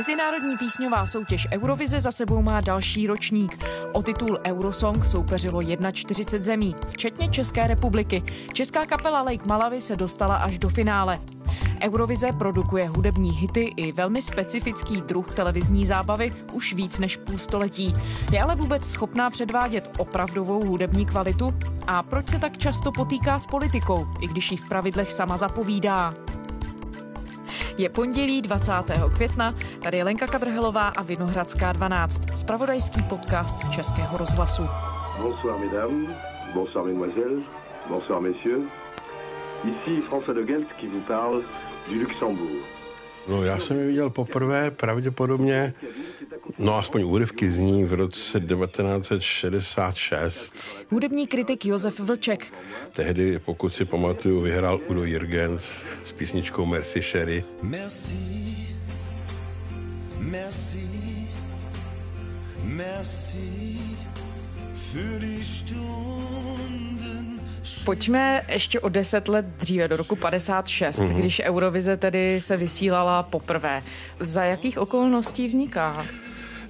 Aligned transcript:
Mezinárodní 0.00 0.56
písňová 0.56 1.06
soutěž 1.06 1.48
Eurovize 1.52 2.00
za 2.00 2.10
sebou 2.10 2.42
má 2.42 2.60
další 2.60 3.06
ročník. 3.06 3.64
O 3.92 4.02
titul 4.02 4.38
Eurosong 4.46 5.04
soupeřilo 5.04 5.62
41 5.92 6.44
zemí, 6.44 6.76
včetně 6.88 7.28
České 7.28 7.66
republiky. 7.66 8.22
Česká 8.52 8.86
kapela 8.86 9.22
Lake 9.22 9.46
Malawi 9.46 9.80
se 9.80 9.96
dostala 9.96 10.36
až 10.36 10.58
do 10.58 10.68
finále. 10.68 11.20
Eurovize 11.82 12.32
produkuje 12.32 12.88
hudební 12.88 13.30
hity 13.30 13.72
i 13.76 13.92
velmi 13.92 14.22
specifický 14.22 15.00
druh 15.00 15.34
televizní 15.34 15.86
zábavy 15.86 16.32
už 16.52 16.72
víc 16.72 16.98
než 16.98 17.16
půl 17.16 17.38
století. 17.38 17.94
Je 18.32 18.42
ale 18.42 18.54
vůbec 18.54 18.90
schopná 18.90 19.30
předvádět 19.30 19.90
opravdovou 19.98 20.64
hudební 20.64 21.06
kvalitu? 21.06 21.54
A 21.86 22.02
proč 22.02 22.28
se 22.28 22.38
tak 22.38 22.58
často 22.58 22.92
potýká 22.92 23.38
s 23.38 23.46
politikou, 23.46 24.08
i 24.20 24.26
když 24.26 24.50
ji 24.50 24.56
v 24.56 24.68
pravidlech 24.68 25.12
sama 25.12 25.36
zapovídá? 25.36 26.29
Je 27.80 27.88
pondělí 27.88 28.42
20. 28.42 28.72
května, 29.14 29.54
tady 29.82 29.96
je 29.96 30.04
Lenka 30.04 30.26
Kabrhelová 30.26 30.88
a 30.88 31.02
Vinohradská 31.02 31.72
12, 31.72 32.20
spravodajský 32.34 33.02
podcast 33.02 33.56
Českého 33.70 34.18
rozhlasu. 34.18 34.62
Bonsoir 35.22 35.58
mesdames, 35.58 36.08
bonsoir 36.54 36.84
mesdemoiselles, 36.84 37.44
bonsoir 37.88 38.20
messieurs. 38.20 38.68
Ici 39.64 40.02
François 40.10 40.34
de 40.34 40.46
Gels 40.46 40.66
qui 40.80 40.88
vous 40.88 41.06
parle 41.06 41.42
du 41.88 41.98
Luxembourg. 42.00 42.64
No 43.28 43.42
já 43.42 43.58
jsem 43.58 43.78
ji 43.78 43.86
viděl 43.86 44.10
poprvé 44.10 44.70
pravděpodobně, 44.70 45.74
no 46.58 46.78
aspoň 46.78 47.04
úryvky 47.04 47.50
z 47.50 47.58
ní 47.58 47.84
v 47.84 47.92
roce 47.92 48.40
1966. 48.40 50.54
Hudební 50.90 51.26
kritik 51.26 51.66
Josef 51.66 52.00
Vlček. 52.00 52.46
Tehdy, 52.92 53.38
pokud 53.38 53.74
si 53.74 53.84
pamatuju, 53.84 54.40
vyhrál 54.40 54.80
Udo 54.86 55.04
Jürgens 55.04 55.74
s 56.04 56.12
písničkou 56.12 56.66
Mercy 56.66 57.02
Sherry. 57.02 57.44
Merci, 57.62 58.56
merci, 60.18 60.88
merci 62.64 63.78
für 64.74 65.20
die 65.20 65.44
Stunden. 65.44 66.40
Pojďme 67.84 68.42
ještě 68.48 68.80
o 68.80 68.88
deset 68.88 69.28
let 69.28 69.46
dříve, 69.46 69.88
do 69.88 69.96
roku 69.96 70.16
56, 70.16 70.98
mm-hmm. 70.98 71.14
když 71.14 71.42
Eurovize 71.44 71.96
tedy 71.96 72.40
se 72.40 72.56
vysílala 72.56 73.22
poprvé. 73.22 73.82
Za 74.20 74.44
jakých 74.44 74.78
okolností 74.78 75.46
vzniká? 75.46 76.06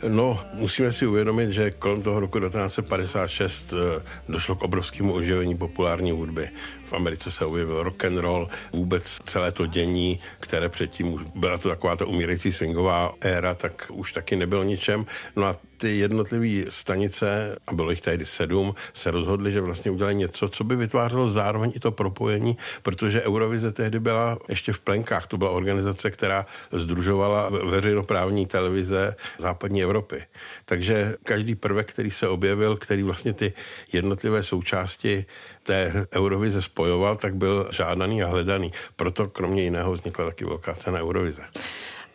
No, 0.08 0.40
musíme 0.52 0.92
si 0.92 1.06
uvědomit, 1.06 1.50
že 1.50 1.70
kolem 1.70 2.02
toho 2.02 2.20
roku 2.20 2.40
1956 2.40 3.72
eh, 3.72 4.02
došlo 4.28 4.54
k 4.54 4.62
obrovskému 4.62 5.12
oživení 5.12 5.56
populární 5.58 6.10
hudby. 6.10 6.50
V 6.88 6.92
Americe 6.92 7.30
se 7.30 7.44
objevil 7.44 7.82
rock 7.82 8.04
and 8.04 8.18
roll, 8.18 8.48
vůbec 8.72 9.18
celé 9.24 9.52
to 9.52 9.66
dění, 9.66 10.20
které 10.40 10.68
předtím 10.68 11.12
už 11.12 11.22
byla 11.34 11.58
to 11.58 11.68
taková 11.68 11.96
ta 11.96 12.06
umírající 12.06 12.52
swingová 12.52 13.14
éra, 13.20 13.54
tak 13.54 13.90
už 13.92 14.12
taky 14.12 14.36
nebylo 14.36 14.62
ničem. 14.62 15.06
No 15.36 15.46
a 15.46 15.56
ty 15.80 15.98
jednotlivé 15.98 16.70
stanice, 16.70 17.56
a 17.66 17.74
bylo 17.74 17.90
jich 17.90 18.00
tady 18.00 18.26
sedm, 18.26 18.74
se 18.92 19.10
rozhodly, 19.10 19.52
že 19.52 19.60
vlastně 19.60 19.90
udělají 19.90 20.16
něco, 20.16 20.48
co 20.48 20.64
by 20.64 20.76
vytvářelo 20.76 21.32
zároveň 21.32 21.72
i 21.74 21.80
to 21.80 21.90
propojení, 21.90 22.56
protože 22.82 23.22
Eurovize 23.22 23.72
tehdy 23.72 24.00
byla 24.00 24.38
ještě 24.48 24.72
v 24.72 24.80
plenkách. 24.80 25.26
To 25.26 25.38
byla 25.38 25.50
organizace, 25.50 26.10
která 26.10 26.46
združovala 26.72 27.48
veřejnoprávní 27.48 28.46
televize 28.46 29.14
západní 29.38 29.82
Evropy. 29.82 30.22
Takže 30.64 31.16
každý 31.24 31.54
prvek, 31.54 31.92
který 31.92 32.10
se 32.10 32.28
objevil, 32.28 32.76
který 32.76 33.02
vlastně 33.02 33.32
ty 33.32 33.52
jednotlivé 33.92 34.42
součásti 34.42 35.24
té 35.62 36.06
Eurovize 36.12 36.62
spojoval, 36.62 37.16
tak 37.16 37.34
byl 37.34 37.68
žádaný 37.72 38.22
a 38.22 38.26
hledaný. 38.26 38.72
Proto 38.96 39.28
kromě 39.28 39.62
jiného 39.62 39.92
vznikla 39.92 40.24
taky 40.24 40.44
velká 40.44 40.74
cena 40.74 41.00
Eurovize. 41.00 41.42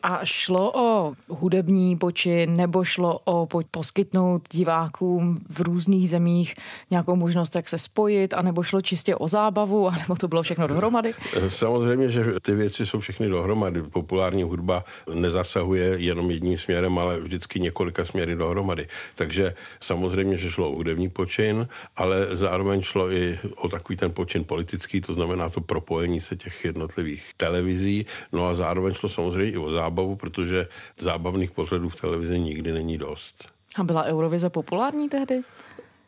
A 0.07 0.19
šlo 0.23 0.71
o 0.75 1.13
hudební 1.27 1.95
počin 1.95 2.53
nebo 2.53 2.83
šlo 2.83 3.19
o 3.25 3.47
poskytnout 3.71 4.41
divákům 4.51 5.39
v 5.49 5.59
různých 5.59 6.09
zemích 6.09 6.55
nějakou 6.91 7.15
možnost, 7.15 7.55
jak 7.55 7.69
se 7.69 7.77
spojit, 7.77 8.33
anebo 8.33 8.63
šlo 8.63 8.81
čistě 8.81 9.15
o 9.15 9.27
zábavu, 9.27 9.87
anebo 9.93 10.15
to 10.15 10.27
bylo 10.27 10.43
všechno 10.43 10.67
dohromady? 10.67 11.13
Samozřejmě, 11.47 12.09
že 12.09 12.25
ty 12.41 12.55
věci 12.55 12.85
jsou 12.85 12.99
všechny 12.99 13.29
dohromady. 13.29 13.81
Populární 13.81 14.43
hudba 14.43 14.83
nezasahuje 15.13 15.85
jenom 15.97 16.31
jedním 16.31 16.57
směrem, 16.57 16.97
ale 16.97 17.19
vždycky 17.19 17.59
několika 17.59 18.05
směry 18.05 18.35
dohromady. 18.35 18.87
Takže 19.15 19.53
samozřejmě, 19.81 20.37
že 20.37 20.51
šlo 20.51 20.71
o 20.71 20.75
hudební 20.75 21.09
počin, 21.09 21.67
ale 21.97 22.27
zároveň 22.31 22.81
šlo 22.81 23.11
i 23.11 23.39
o 23.55 23.69
takový 23.69 23.97
ten 23.97 24.11
počin 24.11 24.43
politický, 24.43 25.01
to 25.01 25.13
znamená 25.13 25.49
to 25.49 25.61
propojení 25.61 26.21
se 26.21 26.35
těch 26.35 26.65
jednotlivých 26.65 27.23
televizí, 27.37 28.05
no 28.33 28.47
a 28.47 28.53
zároveň 28.53 28.93
šlo 28.93 29.09
samozřejmě 29.09 29.51
i 29.51 29.57
o 29.57 29.71
zábavu 29.71 29.94
zábavu, 29.95 30.15
protože 30.15 30.67
zábavných 30.99 31.51
pořadů 31.51 31.89
v 31.89 31.95
televizi 31.95 32.39
nikdy 32.39 32.71
není 32.71 32.97
dost. 32.97 33.47
A 33.75 33.83
byla 33.83 34.03
Eurovize 34.03 34.49
populární 34.49 35.09
tehdy? 35.09 35.41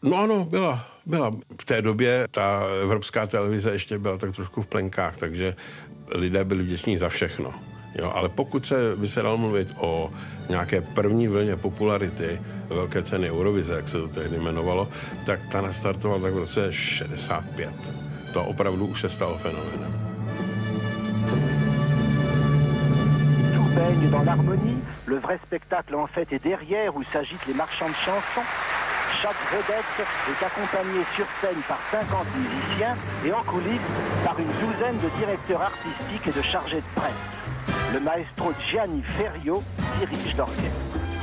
No 0.03 0.17
ano, 0.17 0.45
byla. 0.45 0.87
Byla. 1.05 1.31
V 1.61 1.65
té 1.65 1.81
době 1.81 2.27
ta 2.31 2.63
evropská 2.83 3.27
televize 3.27 3.71
ještě 3.71 3.99
byla 3.99 4.17
tak 4.17 4.35
trošku 4.35 4.61
v 4.61 4.67
plenkách, 4.67 5.17
takže 5.17 5.55
lidé 6.11 6.43
byli 6.43 6.63
vděční 6.63 6.97
za 6.97 7.09
všechno. 7.09 7.53
Jo, 7.95 8.11
ale 8.15 8.29
pokud 8.29 8.65
se 8.65 8.95
by 8.95 9.07
se 9.07 9.21
dal 9.21 9.37
mluvit 9.37 9.67
o 9.77 10.11
nějaké 10.49 10.81
první 10.81 11.27
vlně 11.27 11.55
popularity 11.55 12.41
velké 12.69 13.03
ceny 13.03 13.31
Eurovize, 13.31 13.73
jak 13.73 13.87
se 13.87 13.97
to 13.97 14.07
tehdy 14.07 14.37
jmenovalo, 14.37 14.87
tak 15.25 15.39
ta 15.51 15.61
nastartovala 15.61 16.21
tak 16.21 16.33
v 16.33 16.37
roce 16.37 16.73
65. 16.73 17.73
To 18.33 18.45
opravdu 18.45 18.85
už 18.85 19.01
se 19.01 19.09
stalo 19.09 19.37
fenoménem. 19.37 20.06
Dans 24.05 24.23
l'harmonie. 24.23 24.77
Le 25.05 25.17
vrai 25.17 25.39
spectacle, 25.45 25.95
en 25.95 26.07
fait, 26.07 26.31
est 26.31 26.43
derrière 26.43 26.95
où 26.95 27.03
s'agitent 27.03 27.45
les 27.47 27.53
marchands 27.53 27.89
de 27.89 27.95
chansons. 27.95 28.45
Chaque 29.21 29.35
vedette 29.51 30.07
est 30.29 30.45
accompagnée 30.45 31.03
sur 31.15 31.25
scène 31.41 31.61
par 31.67 31.79
50 31.91 32.27
musiciens 32.35 32.95
et 33.25 33.33
en 33.33 33.41
coulisses 33.43 33.81
par 34.23 34.37
une 34.39 34.47
douzaine 34.47 34.97
de 34.97 35.09
directeurs 35.17 35.61
artistiques 35.61 36.27
et 36.27 36.31
de 36.31 36.41
chargés 36.43 36.81
de 36.81 36.99
presse. 36.99 37.93
Le 37.93 37.99
maestro 37.99 38.51
Gianni 38.69 39.01
Ferrio 39.17 39.63
dirige 39.99 40.35
l'orchestre. 40.37 41.16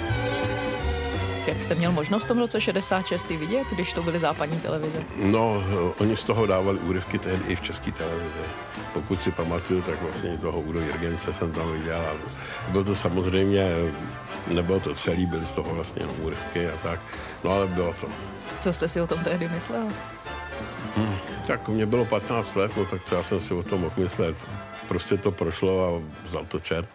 Jak 1.47 1.62
jste 1.62 1.75
měl 1.75 1.93
možnost 1.93 2.25
v 2.25 2.28
tom 2.28 2.38
roce 2.38 2.60
66 2.60 3.28
vidět, 3.28 3.66
když 3.72 3.93
to 3.93 4.03
byly 4.03 4.19
západní 4.19 4.60
televize? 4.60 4.99
No, 5.16 5.62
oni 6.00 6.16
z 6.16 6.25
toho 6.25 6.47
dávali 6.47 6.78
úryvky 6.78 7.19
tehdy 7.19 7.53
i 7.53 7.56
v 7.56 7.60
české 7.60 7.93
televizi. 7.93 8.44
Pokud 8.93 9.21
si 9.21 9.31
pamatuju, 9.32 9.82
tak 9.82 10.03
vlastně 10.03 10.38
toho 10.38 10.60
Udo 10.60 10.81
Jirgense 10.81 11.32
jsem 11.32 11.53
tam 11.53 11.72
viděl. 11.72 12.16
Bylo 12.69 12.84
to 12.84 12.94
samozřejmě, 12.94 13.71
nebylo 14.47 14.81
to 14.81 14.94
celý, 14.94 15.27
byly 15.27 15.47
z 15.47 15.53
toho 15.53 15.75
vlastně 15.75 16.03
jenom 16.03 16.16
úryvky 16.21 16.69
a 16.69 16.77
tak. 16.82 17.00
No 17.44 17.50
ale 17.50 17.66
bylo 17.66 17.94
to. 18.00 18.06
Co 18.61 18.72
jste 18.72 18.88
si 18.88 19.00
o 19.00 19.06
tom 19.06 19.25
tehdy 19.25 19.49
myslel? 19.49 19.88
Hmm, 20.97 21.16
tak 21.47 21.69
mě 21.69 21.87
bylo 21.87 22.05
15 22.05 22.55
let, 22.55 22.76
no 22.76 22.84
tak 22.84 23.05
co 23.05 23.15
já 23.15 23.22
jsem 23.22 23.41
si 23.41 23.55
o 23.55 23.62
tom 23.62 23.81
mohl 23.81 23.94
myslet. 23.99 24.37
Prostě 24.88 25.16
to 25.16 25.31
prošlo 25.31 25.87
a 25.87 26.03
vzal 26.28 26.44
to 26.44 26.61
čert. 26.61 26.91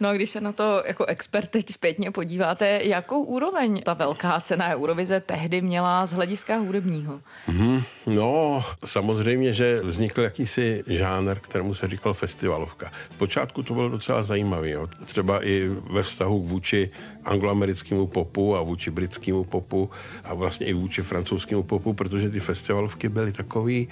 No 0.00 0.08
a 0.08 0.12
když 0.12 0.30
se 0.30 0.40
na 0.40 0.52
to 0.52 0.82
jako 0.86 1.04
expert 1.04 1.46
teď 1.50 1.70
zpětně 1.72 2.10
podíváte, 2.10 2.80
jakou 2.84 3.22
úroveň 3.22 3.82
ta 3.82 3.94
velká 3.94 4.40
cena 4.40 4.68
Eurovize 4.76 5.20
tehdy 5.20 5.62
měla 5.62 6.06
z 6.06 6.12
hlediska 6.12 6.56
hudebního? 6.56 7.20
Mm, 7.48 7.82
no, 8.06 8.64
samozřejmě, 8.84 9.52
že 9.52 9.80
vznikl 9.80 10.20
jakýsi 10.20 10.82
žánr, 10.86 11.38
kterému 11.40 11.74
se 11.74 11.88
říkal 11.88 12.14
festivalovka. 12.14 12.92
Počátku 13.18 13.62
to 13.62 13.74
bylo 13.74 13.88
docela 13.88 14.22
zajímavé, 14.22 14.70
jo. 14.70 14.88
třeba 15.06 15.46
i 15.46 15.68
ve 15.90 16.02
vztahu 16.02 16.42
vůči 16.42 16.90
angloamerickému 17.24 18.06
popu 18.06 18.56
a 18.56 18.62
vůči 18.62 18.90
britskému 18.90 19.44
popu 19.44 19.90
a 20.24 20.34
vlastně 20.34 20.66
i 20.66 20.72
vůči 20.72 21.02
francouzskému 21.02 21.62
popu, 21.62 21.92
protože 21.92 22.30
ty 22.30 22.40
festivalovky 22.40 23.08
byly 23.08 23.32
takový, 23.32 23.88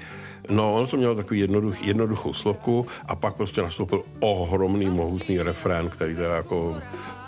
no 0.51 0.75
ono 0.75 0.87
to 0.87 0.97
mělo 0.97 1.15
takový 1.15 1.41
jednoduch, 1.41 1.83
jednoduchou 1.83 2.35
sloku 2.35 2.87
a 3.07 3.17
pak 3.17 3.35
prostě 3.35 3.63
nastoupil 3.63 4.03
ohromný 4.21 4.87
mohutný 4.87 5.43
refrén, 5.43 5.91
který 5.91 6.15
teda 6.15 6.35
jako 6.37 6.77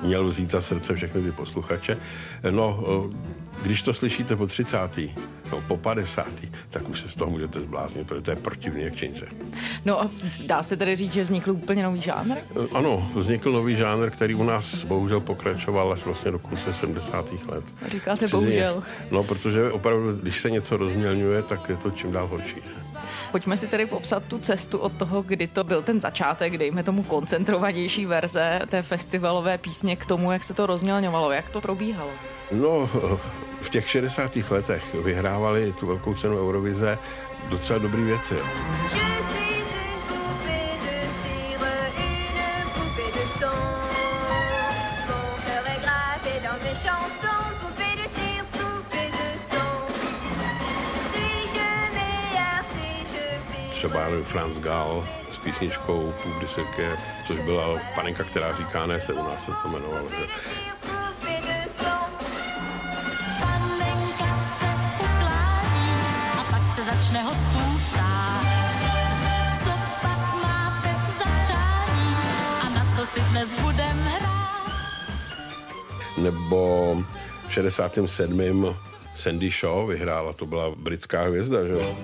měl 0.01 0.29
vzít 0.29 0.51
za 0.51 0.63
srdce 0.63 0.95
všechny 0.95 1.23
ty 1.23 1.33
posluchače. 1.33 1.97
No, 2.51 2.85
když 3.63 3.83
to 3.83 3.95
slyšíte 3.95 4.37
po 4.37 4.47
30. 4.47 4.79
no 5.53 5.61
po 5.69 5.77
50. 5.77 6.27
tak 6.71 6.89
už 6.89 7.01
se 7.01 7.09
z 7.09 7.15
toho 7.15 7.31
můžete 7.31 7.61
zbláznit, 7.61 8.07
protože 8.07 8.23
to 8.23 8.31
je 8.31 8.37
protivný 8.37 8.83
jak 8.83 8.97
činře. 8.97 9.27
No 9.85 10.03
a 10.03 10.11
dá 10.47 10.63
se 10.63 10.77
tedy 10.77 10.97
říct, 10.97 11.13
že 11.13 11.23
vznikl 11.23 11.51
úplně 11.51 11.83
nový 11.83 12.03
žánr? 12.03 12.37
Ano, 12.73 13.11
vznikl 13.15 13.53
nový 13.53 13.77
žánr, 13.77 14.11
který 14.11 14.35
u 14.35 14.45
nás 14.45 14.85
bohužel 14.85 15.21
pokračoval 15.21 15.93
až 15.93 16.05
vlastně 16.05 16.31
do 16.31 16.39
konce 16.39 16.75
70. 16.75 17.33
let. 17.49 17.65
Říkáte 17.89 18.27
Přizně, 18.27 18.39
bohužel. 18.39 18.83
No, 19.11 19.25
protože 19.25 19.71
opravdu, 19.71 20.13
když 20.23 20.41
se 20.41 20.51
něco 20.51 20.77
rozmělňuje, 20.77 21.43
tak 21.43 21.69
je 21.69 21.77
to 21.77 21.91
čím 21.91 22.13
dál 22.13 22.27
horší. 22.27 22.63
Pojďme 23.33 23.57
si 23.57 23.67
tedy 23.67 23.87
popsat 23.87 24.25
tu 24.25 24.39
cestu 24.39 24.79
od 24.79 24.93
toho, 24.93 25.23
kdy 25.23 25.47
to 25.47 25.65
byl 25.65 25.83
ten 25.83 26.01
začátek, 26.01 26.59
dejme 26.59 26.83
tomu 26.83 27.03
koncentrovanější 27.03 28.07
verze 28.07 28.61
té 28.69 28.83
festivalové 28.83 29.59
písně 29.59 29.97
k 29.97 30.05
tomu, 30.05 30.33
jak 30.33 30.45
se 30.45 30.55
to 30.55 30.67
rozmělňovalo, 30.67 31.33
jak 31.33 31.51
to 31.51 31.61
probíhalo. 31.61 32.11
No, 32.53 32.87
v 33.61 33.69
těch 33.69 33.91
60. 33.91 34.37
letech 34.51 34.95
vyhrávali 34.95 35.73
tu 35.73 35.87
velkou 35.87 36.15
cenu 36.15 36.39
Eurovize 36.39 36.99
docela 37.51 37.79
dobrý 37.79 38.03
věci. 38.03 38.35
Třeba 53.85 54.05
Franz 54.23 54.59
Gall 54.59 55.05
s 55.31 55.39
písničkou 55.39 56.15
Půl 56.23 56.33
de 56.41 56.47
Cirque, 56.47 56.99
což 57.27 57.41
byla 57.41 57.81
panenka, 57.95 58.25
která 58.25 58.57
říká 58.57 58.87
ne, 58.87 59.01
se 59.01 59.13
u 59.13 59.17
nás 59.17 59.45
se 59.45 59.53
to 59.63 59.69
jmenovalo. 59.69 60.09
Že? 60.09 60.27
Nebo 76.23 77.05
v 77.49 77.53
67. 77.53 78.77
Sandy 79.15 79.51
Shaw 79.51 79.89
vyhrála, 79.89 80.33
to 80.33 80.47
byla 80.47 80.71
britská 80.71 81.23
hvězda, 81.23 81.67
že 81.67 81.73
jo? 81.73 81.97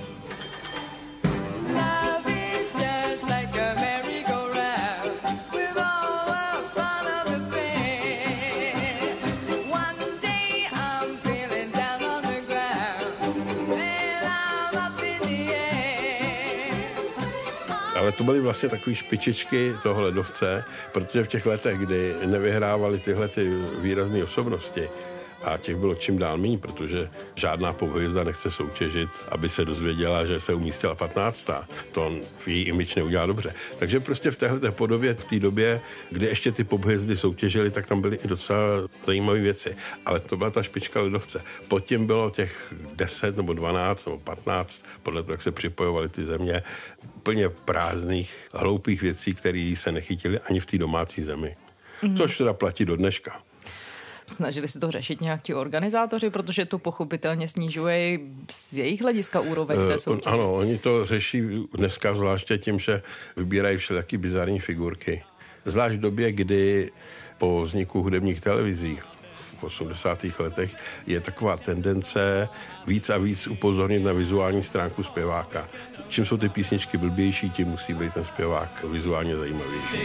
To 18.20 18.24
byly 18.24 18.40
vlastně 18.40 18.68
takové 18.68 18.96
špičičky 18.96 19.74
toho 19.82 20.02
ledovce, 20.02 20.64
protože 20.92 21.24
v 21.24 21.28
těch 21.28 21.46
letech, 21.46 21.78
kdy 21.78 22.14
nevyhrávali 22.26 22.98
tyhle 22.98 23.28
ty 23.28 23.50
výrazné 23.80 24.24
osobnosti, 24.24 24.88
a 25.42 25.56
těch 25.56 25.76
bylo 25.76 25.94
čím 25.94 26.18
dál 26.18 26.36
méně, 26.36 26.58
protože 26.58 27.10
žádná 27.34 27.72
povězda 27.72 28.24
nechce 28.24 28.50
soutěžit, 28.50 29.08
aby 29.28 29.48
se 29.48 29.64
dozvěděla, 29.64 30.26
že 30.26 30.40
se 30.40 30.54
umístila 30.54 30.94
15. 30.94 31.50
To 31.92 32.12
v 32.38 32.48
její 32.48 32.62
imič 32.62 32.94
neudělá 32.94 33.26
dobře. 33.26 33.54
Takže 33.78 34.00
prostě 34.00 34.30
v 34.30 34.38
téhle 34.38 34.70
podobě, 34.70 35.14
v 35.14 35.24
té 35.24 35.38
době, 35.38 35.80
kdy 36.10 36.26
ještě 36.26 36.52
ty 36.52 36.64
pobhvězdy 36.64 37.16
soutěžily, 37.16 37.70
tak 37.70 37.86
tam 37.86 38.00
byly 38.00 38.18
i 38.24 38.28
docela 38.28 38.58
zajímavé 39.06 39.40
věci. 39.40 39.76
Ale 40.06 40.20
to 40.20 40.36
byla 40.36 40.50
ta 40.50 40.62
špička 40.62 41.00
ledovce. 41.00 41.42
Pod 41.68 41.84
tím 41.84 42.06
bylo 42.06 42.30
těch 42.30 42.74
10 42.94 43.36
nebo 43.36 43.52
12 43.52 44.06
nebo 44.06 44.18
15, 44.18 44.84
podle 45.02 45.22
toho, 45.22 45.32
jak 45.32 45.42
se 45.42 45.52
připojovaly 45.52 46.08
ty 46.08 46.24
země, 46.24 46.62
úplně 47.16 47.48
prázdných, 47.48 48.48
hloupých 48.52 49.02
věcí, 49.02 49.34
které 49.34 49.74
se 49.76 49.92
nechytily 49.92 50.38
ani 50.38 50.60
v 50.60 50.66
té 50.66 50.78
domácí 50.78 51.22
zemi. 51.22 51.56
Mm. 52.02 52.16
Což 52.16 52.38
teda 52.38 52.52
platí 52.52 52.84
do 52.84 52.96
dneška. 52.96 53.49
Snažili 54.34 54.68
se 54.68 54.78
to 54.78 54.90
řešit 54.90 55.20
nějak 55.20 55.40
organizátoři, 55.54 56.30
protože 56.30 56.64
to 56.64 56.78
pochopitelně 56.78 57.48
snižuje 57.48 58.18
z 58.50 58.72
jejich 58.72 59.02
hlediska 59.02 59.40
úroveň 59.40 59.78
té 59.88 59.98
soutěže. 59.98 60.30
Ano, 60.30 60.54
oni 60.54 60.78
to 60.78 61.06
řeší 61.06 61.42
dneska 61.74 62.14
zvláště 62.14 62.58
tím, 62.58 62.78
že 62.78 63.02
vybírají 63.36 63.76
všelijaký 63.76 64.16
bizarní 64.16 64.60
figurky. 64.60 65.22
Zvlášť 65.64 65.96
v 65.96 66.00
době, 66.00 66.32
kdy 66.32 66.90
po 67.38 67.62
vzniku 67.62 68.02
hudebních 68.02 68.40
televizí 68.40 68.98
v 69.60 69.64
80. 69.64 70.24
letech 70.38 70.76
je 71.06 71.20
taková 71.20 71.56
tendence 71.56 72.48
víc 72.86 73.10
a 73.10 73.18
víc 73.18 73.46
upozornit 73.46 74.04
na 74.04 74.12
vizuální 74.12 74.62
stránku 74.62 75.02
zpěváka. 75.02 75.68
Čím 76.08 76.26
jsou 76.26 76.36
ty 76.36 76.48
písničky 76.48 76.96
blbější, 76.96 77.50
tím 77.50 77.68
musí 77.68 77.94
být 77.94 78.14
ten 78.14 78.24
zpěvák 78.24 78.84
vizuálně 78.84 79.36
zajímavější. 79.36 79.98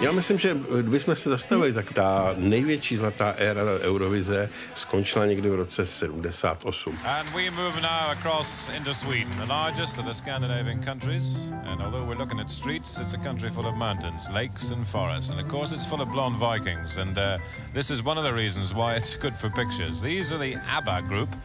Já 0.00 0.12
myslím, 0.12 0.38
že 0.38 0.56
kdybychom 0.82 1.16
se 1.16 1.30
zastavili, 1.30 1.72
tak 1.72 1.92
ta 1.92 2.34
největší 2.36 2.96
zlatá 2.96 3.34
éra 3.36 3.62
Eurovize 3.80 4.50
skončila 4.74 5.26
někdy 5.26 5.50
v 5.50 5.54
roce 5.54 5.86
78. 5.86 6.98
And 7.04 7.30
we 7.30 7.50
move 7.50 7.80
now 7.80 8.10
across 8.10 8.68
into 8.76 8.94
Sweden, 8.94 9.32
the 9.38 9.46
largest 9.46 9.98
of 9.98 10.04
the 10.04 10.12
Scandinavian 10.12 10.82
countries. 10.82 11.50
And 11.64 11.80
although 11.80 12.08
we're 12.08 12.18
looking 12.18 12.40
at 12.40 12.50
streets, 12.50 12.98
it's 13.00 13.14
a 13.14 13.18
country 13.18 13.50
full 13.50 13.66
of 13.66 13.74
mountains, 13.74 14.28
lakes, 14.28 14.70
and 14.70 14.86
forests. 14.86 15.30
And 15.30 15.40
of 15.40 15.48
course, 15.48 15.74
it's 15.74 15.86
full 15.86 16.02
of 16.02 16.08
blonde 16.12 16.36
Vikings. 16.36 16.98
And 16.98 17.18
uh, 17.18 17.38
this 17.72 17.90
is 17.90 18.02
one 18.02 18.18
of 18.18 18.24
the 18.24 18.34
reasons 18.34 18.74
why 18.74 18.96
it's 18.96 19.16
good 19.16 19.34
for 19.34 19.50
pictures. 19.50 20.00
These 20.02 20.32
are 20.32 20.38
the 20.38 20.56
ABBA 20.68 21.02
group, 21.08 21.36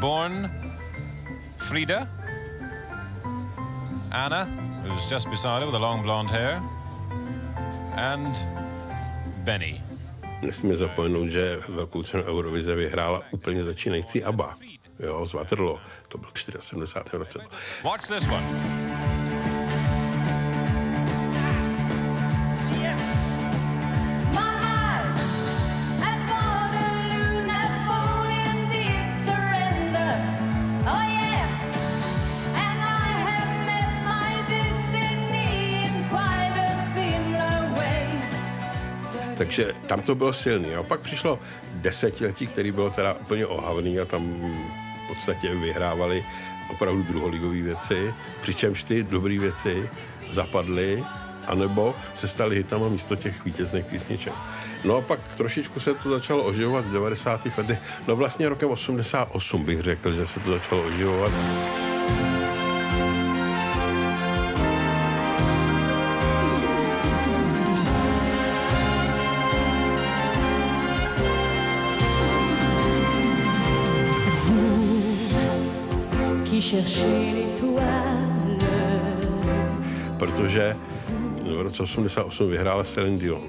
born 0.00 0.50
Frida, 1.58 2.08
Anna, 4.12 4.44
who's 4.84 5.10
just 5.10 5.30
beside 5.30 5.60
her 5.60 5.66
with 5.66 5.74
the 5.74 5.80
long 5.80 6.02
blonde 6.02 6.30
hair, 6.30 6.62
and 7.98 8.48
Benny. 9.44 9.82
Nesmíme 10.42 10.76
zapomenout, 10.76 11.28
že 11.28 11.60
velkou 11.68 12.02
cenu 12.02 12.22
Eurovize 12.22 12.74
vyhrála 12.74 13.22
úplně 13.30 13.64
začínající 13.64 14.24
ABBA. 14.24 14.56
Jo, 14.98 15.26
z 15.26 15.32
Waterloo. 15.32 15.78
To 16.08 16.18
byl 16.18 16.30
74. 16.60 17.18
roce. 17.18 17.38
Watch 17.84 18.06
this 18.06 18.28
one. 18.28 18.87
Takže 39.48 39.74
tam 39.86 40.00
to 40.02 40.14
bylo 40.14 40.32
silný. 40.32 40.74
A 40.74 40.82
pak 40.82 41.00
přišlo 41.00 41.38
desetiletí, 41.74 42.46
který 42.46 42.72
bylo 42.72 42.90
teda 42.90 43.14
úplně 43.14 43.46
ohavný 43.46 44.00
a 44.00 44.04
tam 44.04 44.32
v 45.04 45.08
podstatě 45.08 45.54
vyhrávali 45.54 46.24
opravdu 46.70 47.02
druholigové 47.02 47.62
věci, 47.62 48.14
přičemž 48.40 48.82
ty 48.82 49.02
dobré 49.02 49.38
věci 49.38 49.88
zapadly, 50.30 51.04
anebo 51.46 51.94
se 52.16 52.28
staly 52.28 52.56
hitama 52.56 52.88
místo 52.88 53.16
těch 53.16 53.44
vítězných 53.44 53.84
písniček. 53.84 54.32
No 54.84 54.96
a 54.96 55.00
pak 55.00 55.20
trošičku 55.36 55.80
se 55.80 55.94
to 55.94 56.10
začalo 56.10 56.44
oživovat 56.44 56.84
v 56.84 56.92
90. 56.92 57.46
letech. 57.58 57.78
No 58.08 58.16
vlastně 58.16 58.48
rokem 58.48 58.70
88 58.70 59.64
bych 59.64 59.80
řekl, 59.80 60.12
že 60.12 60.26
se 60.26 60.40
to 60.40 60.50
začalo 60.50 60.82
oživovat. 60.82 61.32
Protože 80.18 80.76
v 81.56 81.60
roce 81.60 81.82
88 81.82 82.50
vyhrála 82.50 82.84
Celine 82.84 83.18
Dion. 83.18 83.42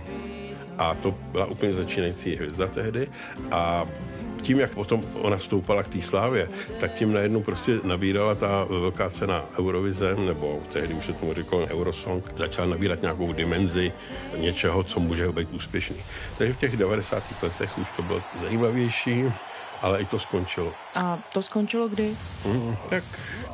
A 0.78 0.96
to 0.96 1.16
byla 1.32 1.46
úplně 1.46 1.74
začínající 1.74 2.36
hvězda 2.36 2.68
tehdy. 2.68 3.08
A 3.52 3.88
tím, 4.42 4.60
jak 4.60 4.74
potom 4.76 5.04
ona 5.14 5.40
stoupala 5.40 5.84
k 5.84 5.88
té 5.88 6.02
slávě, 6.02 6.50
tak 6.80 6.94
tím 6.94 7.14
najednou 7.14 7.42
prostě 7.42 7.80
nabírala 7.84 8.36
ta 8.36 8.64
velká 8.70 9.10
cena 9.10 9.46
Eurovize, 9.60 10.16
nebo 10.16 10.60
tehdy 10.74 10.94
už 10.94 11.06
se 11.06 11.14
tomu 11.14 11.34
říkalo 11.34 11.68
Eurosong, 11.68 12.32
začala 12.36 12.68
nabírat 12.68 13.02
nějakou 13.02 13.34
dimenzi 13.34 13.92
něčeho, 14.38 14.84
co 14.84 15.00
může 15.00 15.32
být 15.32 15.54
úspěšný. 15.54 15.98
Takže 16.38 16.54
v 16.54 16.60
těch 16.60 16.78
90. 16.78 17.24
letech 17.44 17.78
už 17.78 17.88
to 17.96 18.02
bylo 18.02 18.22
zajímavější, 18.42 19.24
ale 19.82 20.02
i 20.02 20.06
to 20.06 20.20
skončilo. 20.20 20.74
A 20.96 21.20
to 21.34 21.42
skončilo 21.42 21.88
kdy? 21.88 22.16
Mm, 22.46 22.76
tak 22.90 23.04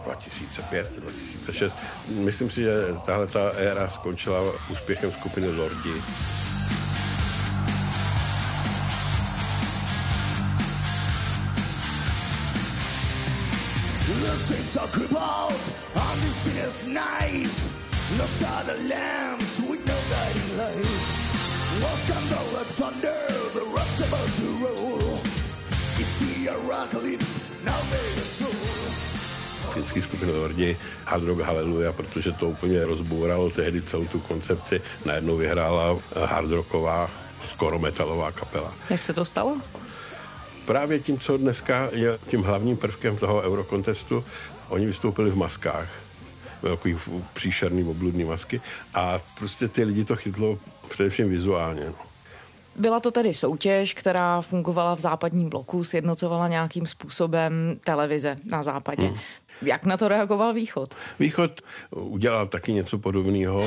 2005, 0.03 0.99
2006. 0.99 1.73
Myslím 2.09 2.49
si, 2.49 2.61
že 2.63 2.73
tahle 3.05 3.27
ta 3.27 3.51
éra 3.55 3.89
skončila 3.89 4.41
úspěchem 4.71 5.11
skupiny 5.11 5.47
Lordi. 5.51 6.01
The 14.25 14.35
saints 14.37 14.77
are 14.77 14.87
crippled 14.87 15.59
on 15.95 16.21
sinners' 16.43 16.85
night. 16.87 17.75
The 18.65 18.77
lambs 18.89 19.59
with 19.69 19.85
no 19.85 19.97
guiding 20.09 20.57
light. 20.57 21.25
Walls 21.81 22.03
thunder 22.09 22.43
like 22.57 22.71
thunder, 22.79 23.14
finský 29.75 30.01
skupiny 30.01 30.31
Lordi 30.31 30.77
Hard 31.05 31.23
Rock 31.23 31.39
Hallelujah, 31.39 31.95
protože 31.95 32.31
to 32.31 32.49
úplně 32.49 32.85
rozbouralo 32.85 33.49
tehdy 33.49 33.81
celou 33.81 34.05
tu 34.05 34.19
koncepci. 34.19 34.81
Najednou 35.05 35.37
vyhrála 35.37 35.99
hard 36.25 36.51
rocková, 36.51 37.11
skoro 37.51 37.79
metalová 37.79 38.31
kapela. 38.31 38.73
Jak 38.89 39.03
se 39.03 39.13
to 39.13 39.25
stalo? 39.25 39.57
Právě 40.65 40.99
tím, 40.99 41.19
co 41.19 41.37
dneska 41.37 41.89
je 41.91 42.17
tím 42.27 42.43
hlavním 42.43 42.77
prvkem 42.77 43.17
toho 43.17 43.41
eurokontestu, 43.41 44.23
oni 44.69 44.85
vystoupili 44.85 45.29
v 45.29 45.37
maskách. 45.37 45.89
takový 46.61 46.97
příšerný 47.33 47.83
obludný 47.83 48.23
masky 48.23 48.61
a 48.93 49.19
prostě 49.39 49.67
ty 49.67 49.83
lidi 49.83 50.03
to 50.03 50.15
chytlo 50.15 50.59
především 50.89 51.29
vizuálně. 51.29 51.85
No. 51.85 52.14
Byla 52.79 52.99
to 52.99 53.11
tedy 53.11 53.33
soutěž, 53.33 53.93
která 53.93 54.41
fungovala 54.41 54.95
v 54.95 54.99
západním 54.99 55.49
bloku, 55.49 55.83
sjednocovala 55.83 56.47
nějakým 56.47 56.87
způsobem 56.87 57.79
televize 57.83 58.35
na 58.51 58.63
západě. 58.63 59.07
Hmm. 59.07 59.17
Jak 59.61 59.85
na 59.85 59.97
to 59.97 60.07
reagoval 60.07 60.53
Východ? 60.53 60.95
Východ 61.19 61.61
udělal 61.91 62.47
taky 62.47 62.73
něco 62.73 62.97
podobného. 62.97 63.63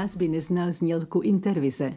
Nás 0.00 0.16
by 0.16 0.28
neznal 0.28 0.72
znělku 0.72 1.20
Intervize? 1.20 1.94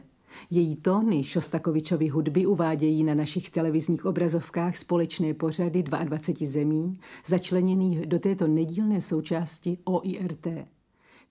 Její 0.52 0.76
tóny 0.76 1.24
Šostakovičovy 1.24 2.08
hudby 2.08 2.46
uvádějí 2.46 3.04
na 3.04 3.14
našich 3.14 3.50
televizních 3.50 4.06
obrazovkách 4.06 4.78
společné 4.78 5.34
pořady 5.34 5.84
22 5.84 6.48
zemí, 6.48 7.00
začleněných 7.26 8.06
do 8.06 8.20
této 8.20 8.48
nedílné 8.48 9.02
součásti 9.02 9.78
OIRT. 9.84 10.48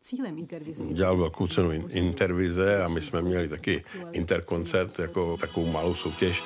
Cílem 0.00 0.38
Intervize... 0.38 0.94
Dělal 0.94 1.16
velkou 1.16 1.46
cenu 1.46 1.72
in- 1.72 1.88
Intervize 1.90 2.84
a 2.84 2.88
my 2.88 3.00
jsme 3.00 3.22
měli 3.22 3.48
taky 3.48 3.84
interkoncert 4.12 4.98
jako 4.98 5.36
takovou 5.36 5.72
malou 5.72 5.94
soutěž. 5.94 6.42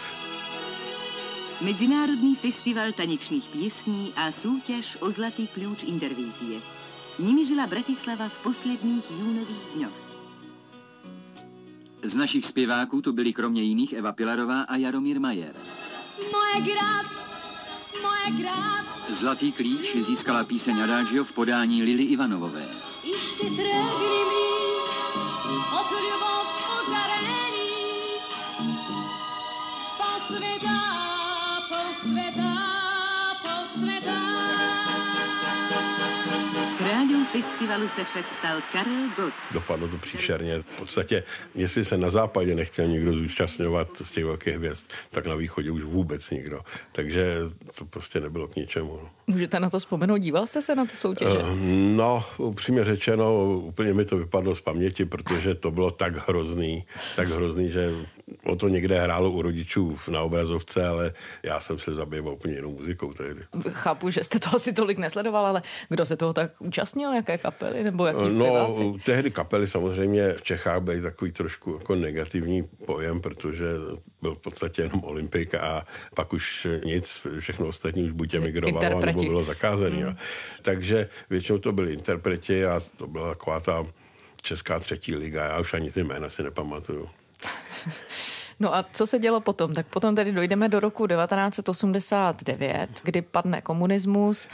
Mezinárodní 1.65 2.37
festival 2.37 2.93
tanečných 2.93 3.49
písní 3.53 4.13
a 4.17 4.33
soutěž 4.33 4.99
o 5.01 5.11
Zlatý 5.11 5.47
klíč 5.47 5.83
Intervízie. 5.83 6.61
Nimi 7.19 7.47
žila 7.47 7.67
Bratislava 7.67 8.29
v 8.29 8.43
posledních 8.43 9.11
júnových 9.11 9.67
dňoch. 9.77 10.06
Z 12.07 12.17
našich 12.17 12.47
zpěváků 12.47 13.03
tu 13.03 13.13
byli 13.13 13.33
kromě 13.33 13.63
jiných 13.63 13.93
Eva 13.93 14.13
Pilarová 14.13 14.63
a 14.63 14.77
Jaromír 14.77 15.21
Majer. 15.21 15.55
Moje 16.33 16.61
grad, 16.61 17.07
moje 18.03 18.43
grad, 18.43 18.87
Zlatý 19.09 19.53
klíč 19.53 19.97
získala 19.97 20.45
píseň 20.45 20.83
Adagio 20.83 21.25
v 21.25 21.33
podání 21.33 21.83
Lily 21.83 22.03
Ivanovové. 22.03 22.69
od 25.81 25.91
ljubov 25.91 26.47
uzareni. 26.83 27.71
Po 29.99 30.35
po 31.69 31.69
po. 31.69 31.87
Festivalu 37.33 37.89
se 37.89 38.05
však 38.05 38.29
stal 38.39 38.59
Karel 38.73 39.09
Gott. 39.17 39.35
Dopadlo 39.53 39.89
to 39.89 39.97
příšerně. 39.99 40.63
V 40.63 40.79
podstatě, 40.79 41.23
jestli 41.55 41.85
se 41.85 41.97
na 41.99 42.11
západě 42.11 42.55
nechtěl 42.55 42.87
nikdo 42.87 43.13
zúčastňovat 43.13 43.89
z 44.03 44.13
těch 44.13 44.25
velkých 44.25 44.55
hvězd, 44.55 44.87
tak 45.11 45.27
na 45.27 45.35
východě 45.35 45.71
už 45.71 45.83
vůbec 45.83 46.31
nikdo. 46.31 46.61
Takže 46.93 47.37
to 47.75 47.85
prostě 47.85 48.21
nebylo 48.21 48.49
k 48.49 48.57
ničemu. 48.57 48.99
no. 49.03 49.11
Můžete 49.27 49.61
na 49.61 49.71
to 49.71 49.79
vzpomenout? 49.79 50.19
Díval 50.19 50.47
jste 50.47 50.63
se 50.63 50.75
na 50.75 50.85
tu 50.85 50.97
soutěže? 50.97 51.39
Eh, 51.41 51.57
No, 51.97 52.25
upřímně 52.39 52.85
řečeno, 52.85 53.45
úplně 53.61 53.95
mi 53.95 54.05
to 54.05 54.17
vypadlo 54.17 54.55
z 54.55 54.61
paměti, 54.61 55.05
protože 55.05 55.55
to 55.55 55.71
bylo 55.71 55.91
tak 55.91 56.29
hrozný, 56.29 56.85
tak 57.17 57.29
hrozný, 57.29 57.71
že 57.71 57.91
o 58.45 58.57
to 58.57 58.69
někde 58.69 59.01
hrálo 59.01 59.31
u 59.31 59.43
rodičů 59.43 59.99
na 60.09 60.23
obrazovce, 60.23 60.87
ale 60.87 61.13
já 61.43 61.61
jsem 61.61 61.79
se 61.79 61.95
zabýval 61.95 62.33
úplně 62.33 62.55
jinou 62.55 62.71
muzikou 62.71 63.13
tehdy. 63.13 63.41
Chápu, 63.71 64.11
že 64.11 64.25
jste 64.25 64.39
to 64.39 64.49
asi 64.55 64.73
tolik 64.73 64.99
nesledoval, 64.99 65.47
ale 65.47 65.63
kdo 65.89 66.07
se 66.07 66.17
toho 66.17 66.33
tak 66.33 66.51
účastnil? 66.59 67.13
Jaké 67.13 67.39
kapely 67.39 67.85
nebo 67.85 68.07
jaký 68.07 68.19
No, 68.25 68.31
zpěváci? 68.31 68.83
tehdy 69.05 69.31
kapely 69.31 69.69
samozřejmě 69.69 70.33
v 70.33 70.43
Čechách 70.43 70.81
byly 70.83 71.03
takový 71.03 71.33
trošku 71.33 71.73
jako 71.79 71.95
negativní 71.95 72.65
pojem, 72.87 73.21
protože 73.21 73.65
byl 74.23 74.35
v 74.35 74.39
podstatě 74.39 74.83
jenom 74.83 75.05
Olympik 75.05 75.55
a 75.55 75.87
pak 76.15 76.33
už 76.33 76.67
nic, 76.85 77.27
všechno 77.41 77.67
ostatní 77.67 78.05
už 78.05 78.11
buď 78.11 78.35
emigrovalo, 78.35 79.01
nebo 79.01 79.23
bylo 79.23 79.45
zakázané. 79.45 79.97
Hmm. 79.97 80.05
Hmm. 80.07 80.17
Takže 80.63 81.09
většinou 81.31 81.59
to 81.59 81.73
byli 81.73 81.93
interpreti 81.93 82.67
a 82.67 82.83
to 82.97 83.07
byla 83.07 83.29
taková 83.29 83.61
ta 83.61 83.87
česká 84.43 84.79
třetí 84.79 85.15
liga, 85.17 85.45
já 85.45 85.61
už 85.61 85.75
ani 85.75 85.91
ty 85.91 86.05
jména 86.05 86.29
si 86.29 86.43
nepamatuju. 86.43 87.09
No 88.61 88.75
a 88.75 88.85
co 88.93 89.07
se 89.07 89.19
dělo 89.19 89.41
potom? 89.41 89.73
Tak 89.75 89.87
potom 89.87 90.15
tedy 90.15 90.33
dojdeme 90.33 90.69
do 90.69 90.81
roku 90.81 91.07
1989, 91.07 92.89
kdy 93.03 93.23
padne 93.23 93.61
komunismus 93.61 94.49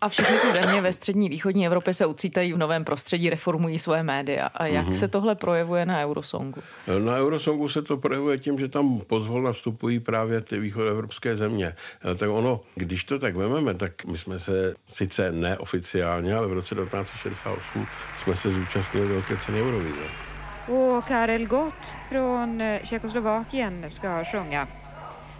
a 0.00 0.08
všechny 0.08 0.36
ty 0.38 0.52
země 0.52 0.80
ve 0.80 0.92
střední 0.92 1.28
východní 1.28 1.66
Evropě 1.66 1.94
se 1.94 2.06
ucítají 2.06 2.52
v 2.52 2.58
novém 2.58 2.84
prostředí, 2.84 3.30
reformují 3.30 3.78
svoje 3.78 4.02
média. 4.02 4.46
A 4.46 4.66
jak 4.66 4.86
Mhm. 4.86 4.94
se 4.94 5.08
tohle 5.08 5.34
projevuje 5.34 5.86
na 5.86 6.00
Eurosongu? 6.00 6.62
Na 7.04 7.16
Eurosongu 7.16 7.68
se 7.68 7.82
to 7.82 7.96
projevuje 7.96 8.38
tím, 8.38 8.58
že 8.58 8.68
tam 8.68 9.00
pozvolna 9.00 9.52
vstupují 9.52 10.00
právě 10.00 10.40
ty 10.40 10.58
východoevropské 10.58 11.36
země. 11.36 11.74
Eh, 12.12 12.14
Tak 12.14 12.30
ono, 12.30 12.60
když 12.74 13.04
to 13.04 13.18
tak 13.18 13.36
vezmeme, 13.36 13.74
tak 13.74 14.04
my 14.04 14.18
jsme 14.18 14.40
se 14.40 14.74
sice 14.92 15.32
neoficiálně, 15.32 16.34
ale 16.34 16.48
v 16.48 16.52
roce 16.52 16.74
1968 16.74 17.86
jsme 18.22 18.36
se 18.36 18.50
zúčastnili 18.52 19.06
velké 19.08 19.36
ceny 19.36 19.60
Eurovize. 19.62 20.27
Och 20.68 21.06
Karel 21.06 21.46
Gott 21.46 21.82
från 22.10 22.60
eh, 22.60 22.86
Tjeckoslovakien 22.86 23.90
ska 23.98 24.24
sjunga. 24.24 24.66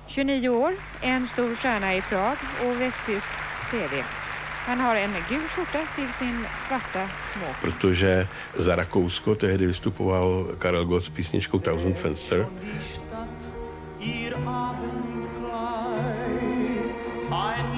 29 0.09 0.49
år, 0.49 0.73
en 1.01 1.29
stor 1.33 1.55
stjärna 1.55 1.95
i 1.95 2.03
Prag 2.03 2.37
och 2.65 2.81
västtysk 2.81 3.27
TV. 3.71 4.05
Han 4.67 4.81
har 4.81 4.97
en 4.97 5.13
gul 5.29 5.49
skjorta 5.49 5.79
till 5.97 6.09
sin 6.19 6.45
svarta 6.69 7.09
smoking. 7.33 7.55
Protože 7.63 8.29
za 8.55 8.77
Rakousko 8.77 9.35
tehdy 9.35 9.67
vystupoval 9.67 10.57
Karel 10.61 10.85
Gott 10.85 11.05
s 11.05 11.09
písničkou 11.09 11.59
Thousand 11.59 11.97
Fenster. 11.97 12.47
ein 17.31 17.78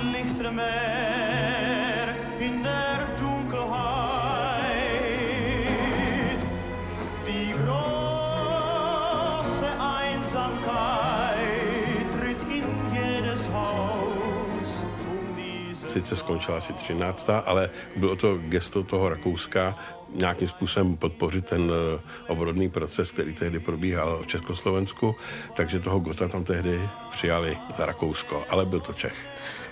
Sice 15.92 16.16
skončila 16.16 16.59
asi 16.59 16.73
13. 16.73 17.30
ale 17.44 17.70
bylo 17.97 18.16
to 18.16 18.38
gesto 18.38 18.82
toho 18.82 19.09
Rakouska 19.09 19.78
nějakým 20.14 20.49
způsobem 20.49 20.97
podpořit 20.97 21.44
ten 21.44 21.70
eh, 21.70 22.00
obrodný 22.28 22.70
proces, 22.70 23.11
který 23.11 23.35
tehdy 23.35 23.61
probíhal 23.61 24.23
v 24.23 24.26
Československu, 24.26 25.16
takže 25.54 25.80
toho 25.80 25.99
Gota 25.99 26.28
tam 26.28 26.44
tehdy 26.44 26.80
přijali 27.11 27.59
za 27.76 27.87
Rakousko, 27.87 28.44
ale 28.49 28.66
byl 28.66 28.80
to 28.80 28.92
Čech. 28.92 29.14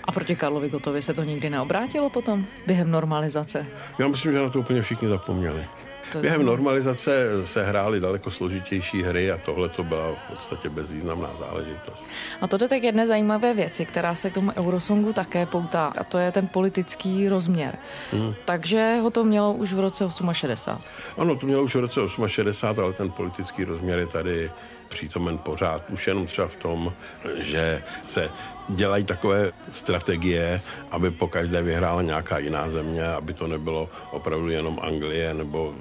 A 0.03 0.11
proti 0.11 0.35
Karlovi 0.35 0.69
Gotovi 0.69 1.01
se 1.01 1.13
to 1.13 1.23
nikdy 1.23 1.49
neobrátilo 1.49 2.09
potom 2.09 2.45
během 2.67 2.91
normalizace? 2.91 3.67
Já 3.99 4.07
myslím, 4.07 4.31
že 4.31 4.39
na 4.39 4.49
to 4.49 4.59
úplně 4.59 4.81
všichni 4.81 5.07
zapomněli. 5.07 5.65
To 6.11 6.17
je 6.17 6.21
Během 6.21 6.45
normalizace 6.45 7.27
se 7.45 7.63
hrály 7.63 7.99
daleko 7.99 8.31
složitější 8.31 9.03
hry 9.03 9.31
a 9.31 9.37
tohle 9.37 9.69
to 9.69 9.83
byla 9.83 10.11
v 10.11 10.31
podstatě 10.31 10.69
bezvýznamná 10.69 11.29
záležitost. 11.39 12.09
A 12.41 12.47
to 12.47 12.57
jde 12.57 12.67
tak 12.67 12.83
jedné 12.83 13.07
zajímavé 13.07 13.53
věci, 13.53 13.85
která 13.85 14.15
se 14.15 14.29
k 14.29 14.33
tomu 14.33 14.51
Eurosongu 14.57 15.13
také 15.13 15.45
poutá, 15.45 15.85
a 15.85 16.03
to 16.03 16.17
je 16.17 16.31
ten 16.31 16.47
politický 16.47 17.29
rozměr. 17.29 17.77
Hmm. 18.11 18.33
Takže 18.45 18.99
ho 19.01 19.09
to 19.09 19.23
mělo 19.23 19.53
už 19.53 19.73
v 19.73 19.79
roce 19.79 20.05
68. 20.31 20.77
Ano, 21.17 21.35
to 21.35 21.45
mělo 21.45 21.63
už 21.63 21.75
v 21.75 21.79
roce 21.79 22.01
68, 22.27 22.83
ale 22.83 22.93
ten 22.93 23.11
politický 23.11 23.63
rozměr 23.63 23.99
je 23.99 24.07
tady 24.07 24.51
přítomen 24.89 25.37
pořád. 25.37 25.89
Už 25.89 26.07
jenom 26.07 26.25
třeba 26.25 26.47
v 26.47 26.55
tom, 26.55 26.93
že 27.35 27.83
se 28.01 28.29
dělají 28.69 29.03
takové 29.03 29.51
strategie, 29.71 30.61
aby 30.91 31.11
po 31.11 31.27
každé 31.27 31.61
vyhrála 31.61 32.01
nějaká 32.01 32.37
jiná 32.37 32.69
země, 32.69 33.07
aby 33.07 33.33
to 33.33 33.47
nebylo 33.47 33.89
opravdu 34.11 34.49
jenom 34.49 34.79
Anglie 34.81 35.33
nebo 35.33 35.75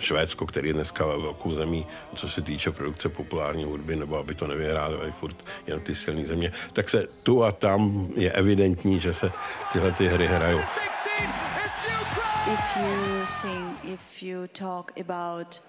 Švédsko, 0.00 0.46
který 0.46 0.68
je 0.68 0.74
dneska 0.74 1.06
velkou 1.06 1.52
zemí, 1.52 1.86
co 2.14 2.28
se 2.28 2.42
týče 2.42 2.70
produkce 2.70 3.08
populární 3.08 3.64
hudby, 3.64 3.96
nebo 3.96 4.18
aby 4.18 4.34
to 4.34 4.46
nevyhrály 4.46 5.12
furt 5.12 5.46
jen 5.66 5.80
ty 5.80 5.94
silné 5.94 6.26
země, 6.26 6.52
tak 6.72 6.90
se 6.90 7.06
tu 7.22 7.44
a 7.44 7.52
tam 7.52 8.08
je 8.16 8.32
evidentní, 8.32 9.00
že 9.00 9.14
se 9.14 9.30
tyhle 9.72 9.92
ty 9.92 10.08
hry 10.08 10.26
hrajou. 10.26 10.60
If 12.52 12.76
you 12.76 13.26
sing, 13.26 13.76
if 13.84 14.22
you 14.22 14.46
talk 14.46 14.92
about 15.00 15.60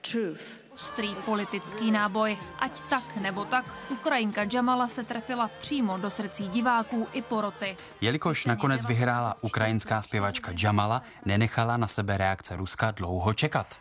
truth, 0.00 0.65
Ostrý 0.76 1.14
politický 1.24 1.90
náboj, 1.90 2.36
ať 2.58 2.80
tak 2.88 3.16
nebo 3.16 3.44
tak, 3.44 3.64
Ukrajinka 3.90 4.44
Jamala 4.52 4.88
se 4.88 5.04
trefila 5.04 5.50
přímo 5.58 5.98
do 5.98 6.10
srdcí 6.10 6.48
diváků 6.48 7.06
i 7.12 7.22
poroty. 7.22 7.76
Jelikož 8.00 8.46
nakonec 8.46 8.86
vyhrála 8.86 9.34
ukrajinská 9.42 10.02
zpěvačka 10.02 10.52
Jamala, 10.62 11.02
nenechala 11.24 11.76
na 11.76 11.86
sebe 11.86 12.18
reakce 12.18 12.56
Ruska 12.56 12.90
dlouho 12.90 13.34
čekat. 13.34 13.76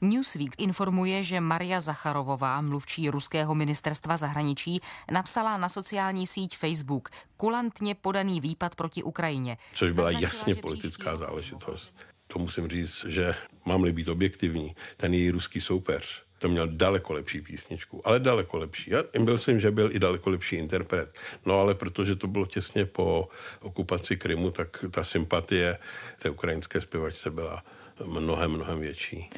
Newsweek 0.00 0.54
informuje, 0.58 1.24
že 1.24 1.40
Maria 1.40 1.80
Zacharovová, 1.80 2.60
mluvčí 2.60 3.10
ruského 3.10 3.54
ministerstva 3.54 4.16
zahraničí, 4.16 4.80
napsala 5.10 5.56
na 5.56 5.68
sociální 5.68 6.26
síť 6.26 6.56
Facebook 6.56 7.10
kulantně 7.36 7.94
podaný 7.94 8.40
výpad 8.40 8.74
proti 8.74 9.02
Ukrajině. 9.02 9.58
Což 9.74 9.90
byla 9.90 10.10
jasně 10.10 10.54
politická 10.54 11.16
záležitost. 11.16 11.94
To 12.26 12.38
musím 12.38 12.68
říct, 12.68 13.04
že 13.08 13.34
mám-li 13.64 13.92
být 13.92 14.08
objektivní, 14.08 14.74
ten 14.96 15.14
její 15.14 15.30
ruský 15.30 15.60
soupeř, 15.60 16.29
to 16.40 16.48
měl 16.48 16.68
daleko 16.68 17.12
lepší 17.12 17.40
písničku, 17.40 18.08
ale 18.08 18.20
daleko 18.20 18.58
lepší. 18.58 18.90
Já 18.90 19.02
jsem, 19.36 19.60
že 19.60 19.70
byl 19.70 19.90
i 19.92 19.98
daleko 19.98 20.30
lepší 20.30 20.56
interpret. 20.56 21.14
No 21.46 21.60
ale 21.60 21.74
protože 21.74 22.16
to 22.16 22.26
bylo 22.26 22.46
těsně 22.46 22.86
po 22.86 23.28
okupaci 23.60 24.16
Krymu, 24.16 24.50
tak 24.50 24.84
ta 24.90 25.04
sympatie 25.04 25.78
té 26.18 26.30
ukrajinské 26.30 26.80
zpěvačce 26.80 27.30
byla 27.30 27.64
mnohem, 28.04 28.50
mnohem 28.50 28.80
větší. 28.80 29.30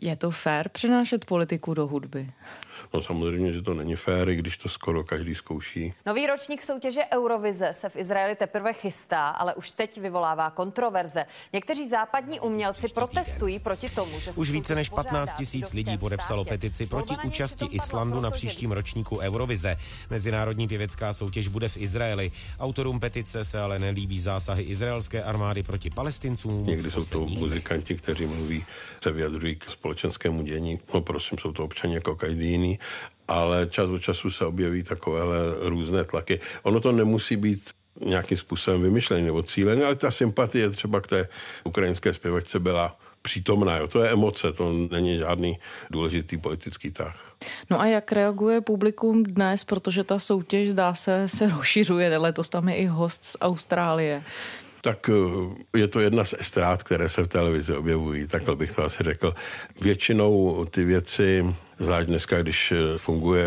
Je 0.00 0.16
to 0.16 0.30
fér 0.30 0.68
přenášet 0.68 1.24
politiku 1.24 1.74
do 1.74 1.86
hudby? 1.86 2.32
No 2.94 3.02
samozřejmě, 3.02 3.52
že 3.52 3.62
to 3.62 3.74
není 3.74 3.96
fér, 3.96 4.28
i 4.28 4.36
když 4.36 4.56
to 4.56 4.68
skoro 4.68 5.04
každý 5.04 5.34
zkouší. 5.34 5.94
Nový 6.06 6.26
ročník 6.26 6.62
soutěže 6.62 7.00
Eurovize 7.14 7.68
se 7.72 7.88
v 7.88 7.96
Izraeli 7.96 8.36
teprve 8.36 8.72
chystá, 8.72 9.28
ale 9.28 9.54
už 9.54 9.72
teď 9.72 9.98
vyvolává 10.00 10.50
kontroverze. 10.50 11.26
Někteří 11.52 11.88
západní 11.88 12.40
umělci 12.40 12.88
protestují 12.88 13.58
proti 13.58 13.90
tomu, 13.90 14.20
že 14.20 14.32
Už 14.32 14.50
více 14.50 14.74
než 14.74 14.88
soutěž 14.88 14.96
15 14.96 15.10
pořádá 15.10 15.34
v 15.34 15.38
tisíc 15.38 15.72
lidí 15.72 15.98
podepsalo 15.98 16.44
petici 16.44 16.86
proti 16.86 17.14
účasti 17.24 17.64
Islandu 17.64 18.20
na 18.20 18.30
příštím 18.30 18.72
ročníku 18.72 19.18
Eurovize. 19.18 19.76
Mezinárodní 20.10 20.68
pěvecká 20.68 21.12
soutěž 21.12 21.48
bude 21.48 21.68
v 21.68 21.76
Izraeli. 21.76 22.32
Autorům 22.60 23.00
petice 23.00 23.44
se 23.44 23.60
ale 23.60 23.78
nelíbí 23.78 24.20
zásahy 24.20 24.62
izraelské 24.62 25.22
armády 25.22 25.62
proti 25.62 25.90
palestincům. 25.90 26.66
Někdy 26.66 26.90
jsou 26.90 27.04
to 27.04 27.20
muzikanti, 27.20 27.94
kteří 27.94 28.26
mluví, 28.26 28.64
se 29.02 29.12
vyjadřují 29.12 29.56
k 29.56 29.64
společenskému 29.64 30.42
dění. 30.42 30.80
No 30.94 31.00
prosím, 31.00 31.38
jsou 31.38 31.52
to 31.52 31.64
občani 31.64 31.94
jako 31.94 32.16
každý 32.16 32.50
jiný, 32.50 32.78
ale 33.28 33.66
čas 33.70 33.88
od 33.88 33.98
času 33.98 34.30
se 34.30 34.44
objeví 34.44 34.82
takovéhle 34.82 35.38
různé 35.60 36.04
tlaky. 36.04 36.40
Ono 36.62 36.80
to 36.80 36.92
nemusí 36.92 37.36
být 37.36 37.70
nějakým 38.00 38.38
způsobem 38.38 38.82
vymyšlený 38.82 39.26
nebo 39.26 39.42
cílený, 39.42 39.82
ale 39.82 39.94
ta 39.94 40.10
sympatie 40.10 40.70
třeba 40.70 41.00
k 41.00 41.06
té 41.06 41.28
ukrajinské 41.64 42.14
zpěvačce 42.14 42.58
byla 42.58 42.96
přítomná. 43.22 43.76
Jo. 43.76 43.88
To 43.88 44.04
je 44.04 44.10
emoce, 44.10 44.52
to 44.52 44.72
není 44.90 45.18
žádný 45.18 45.58
důležitý 45.90 46.36
politický 46.36 46.90
tah. 46.90 47.36
No 47.70 47.80
a 47.80 47.86
jak 47.86 48.12
reaguje 48.12 48.60
publikum 48.60 49.22
dnes, 49.22 49.64
protože 49.64 50.04
ta 50.04 50.18
soutěž 50.18 50.70
zdá 50.70 50.94
se 50.94 51.28
se 51.28 51.50
rozšiřuje, 51.50 52.18
letos 52.18 52.48
tam 52.48 52.68
je 52.68 52.76
i 52.76 52.86
host 52.86 53.24
z 53.24 53.36
Austrálie. 53.40 54.24
Tak 54.80 55.10
eh, 55.10 55.78
je 55.78 55.88
to 55.88 56.00
jedna 56.00 56.24
z 56.24 56.34
estrád, 56.38 56.82
které 56.82 57.08
se 57.08 57.22
v 57.22 57.28
televizi 57.28 57.74
objevují, 57.74 58.26
takhle 58.26 58.56
bych 58.56 58.72
to 58.72 58.84
asi 58.84 59.04
řekl. 59.04 59.34
Většinou 59.82 60.64
ty 60.64 60.84
věci, 60.84 61.54
zvlášť 61.80 62.06
dneska, 62.06 62.42
když 62.42 62.72
eh, 62.72 62.98
funguje 62.98 63.46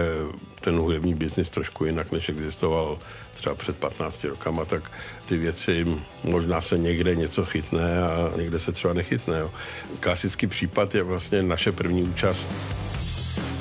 ten 0.59 0.77
hudební 0.77 1.13
biznis 1.13 1.49
trošku 1.49 1.85
jinak, 1.85 2.11
než 2.11 2.29
existoval 2.29 2.99
třeba 3.33 3.55
před 3.55 3.77
15 3.77 4.23
rokama, 4.23 4.65
tak 4.65 4.91
ty 5.25 5.37
věci 5.37 5.85
možná 6.23 6.61
se 6.61 6.77
někde 6.77 7.15
něco 7.15 7.45
chytne 7.45 8.03
a 8.03 8.31
někde 8.37 8.59
se 8.59 8.71
třeba 8.71 8.93
nechytne. 8.93 9.39
Jo. 9.39 9.51
Klasický 9.99 10.47
případ 10.47 10.95
je 10.95 11.03
vlastně 11.03 11.43
naše 11.43 11.71
první 11.71 12.03
účast. 12.03 12.49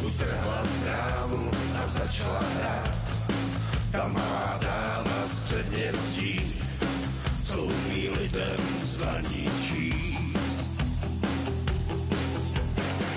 Utrhla 0.07 0.63
trávu 0.85 1.51
a 1.85 1.89
začala 1.89 2.43
hrát. 2.59 2.91
Ta 3.93 4.09
malá 4.09 4.59
dáma 4.63 5.27
z 5.27 5.41
předměstí, 5.41 6.41
co 7.45 7.63
umí 7.63 8.09
lidem 8.09 8.61
zlaničí. 8.83 9.52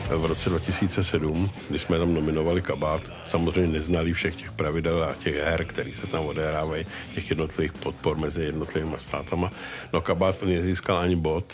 V 0.09 0.25
roce 0.25 0.49
2007, 0.49 1.49
kdy 1.69 1.79
jsme 1.79 1.97
tam 1.97 2.13
nominovali 2.13 2.61
kabát, 2.61 3.01
samozřejmě 3.27 3.73
neznali 3.73 4.13
všech 4.13 4.35
těch 4.35 4.51
pravidel 4.51 5.03
a 5.03 5.15
těch 5.23 5.35
her, 5.35 5.65
které 5.65 5.91
se 5.91 6.07
tam 6.07 6.25
odehrávají, 6.25 6.85
těch 7.13 7.29
jednotlivých 7.29 7.73
podpor 7.73 8.17
mezi 8.17 8.43
jednotlivými 8.43 8.95
státama. 8.97 9.51
No 9.93 10.01
kabát 10.01 10.43
nezískal 10.43 10.97
ani 10.97 11.15
bod, 11.15 11.53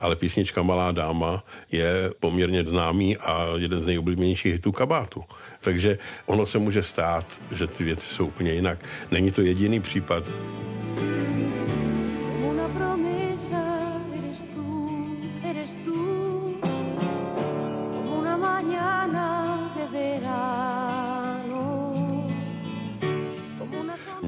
ale 0.00 0.16
písnička 0.16 0.62
Malá 0.62 0.92
dáma 0.92 1.44
je 1.72 2.10
poměrně 2.20 2.64
známý 2.64 3.16
a 3.16 3.46
jeden 3.56 3.80
z 3.80 3.86
nejoblíbenějších 3.86 4.52
hitů 4.52 4.72
kabátu. 4.72 5.24
Takže 5.60 5.98
ono 6.26 6.46
se 6.46 6.58
může 6.58 6.82
stát, 6.82 7.26
že 7.50 7.66
ty 7.66 7.84
věci 7.84 8.14
jsou 8.14 8.26
úplně 8.26 8.52
jinak. 8.52 8.84
Není 9.10 9.30
to 9.30 9.42
jediný 9.42 9.80
případ. 9.80 10.24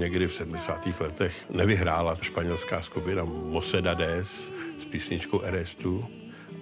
Někdy 0.08 0.26
v 0.26 0.34
70. 0.34 1.00
letech 1.00 1.50
nevyhrála 1.50 2.14
ta 2.14 2.24
španělská 2.24 2.82
skupina 2.82 3.24
Mosedades 3.24 4.52
s 4.78 4.84
písničkou 4.84 5.42
Erestu 5.42 6.08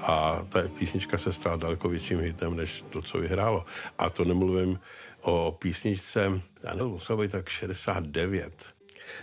a 0.00 0.46
ta 0.48 0.68
písnička 0.78 1.18
se 1.18 1.32
stala 1.32 1.56
daleko 1.56 1.88
větším 1.88 2.20
hitem, 2.20 2.56
než 2.56 2.84
to, 2.90 3.02
co 3.02 3.18
vyhrálo. 3.18 3.64
A 3.98 4.10
to 4.10 4.24
nemluvím 4.24 4.80
o 5.20 5.56
písničce, 5.58 6.40
nevím, 6.74 6.86
muselo 6.86 7.18
být 7.18 7.30
tak 7.30 7.48
69. 7.48 8.64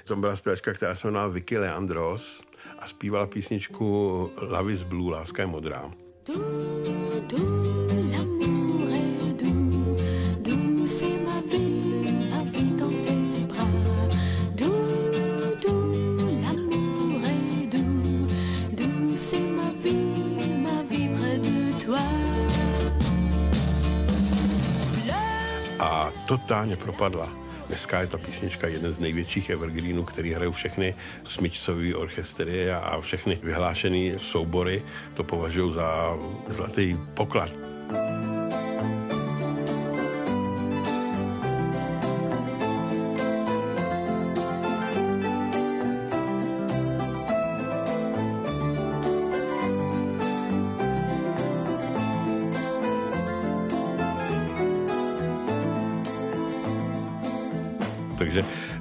To 0.05 0.15
byla 0.15 0.35
zpěvačka, 0.35 0.73
která 0.73 0.95
se 0.95 1.07
jmenovala 1.07 1.33
Vicky 1.33 1.57
Leandros 1.57 2.41
a 2.79 2.87
zpívala 2.87 3.27
písničku 3.27 4.31
Love 4.41 4.73
is 4.73 4.83
Blue, 4.83 5.11
Láska 5.11 5.41
je 5.41 5.47
modrá. 5.47 5.91
L'amour 6.29 7.62
a 25.83 26.13
totálně 26.27 26.75
propadla. 26.75 27.29
Dneska 27.67 28.01
je 28.01 28.07
ta 28.07 28.17
písnička 28.17 28.67
jeden 28.67 28.93
z 28.93 28.99
největších 28.99 29.49
evergreenů, 29.49 30.03
který 30.03 30.33
hrajou 30.33 30.51
všechny 30.51 30.95
smyčcové 31.23 31.95
orchestry 31.95 32.71
a 32.71 33.01
všechny 33.01 33.39
vyhlášené 33.43 34.19
soubory. 34.19 34.83
To 35.13 35.23
považují 35.23 35.73
za 35.73 36.17
zlatý 36.47 36.97
poklad. 37.13 37.72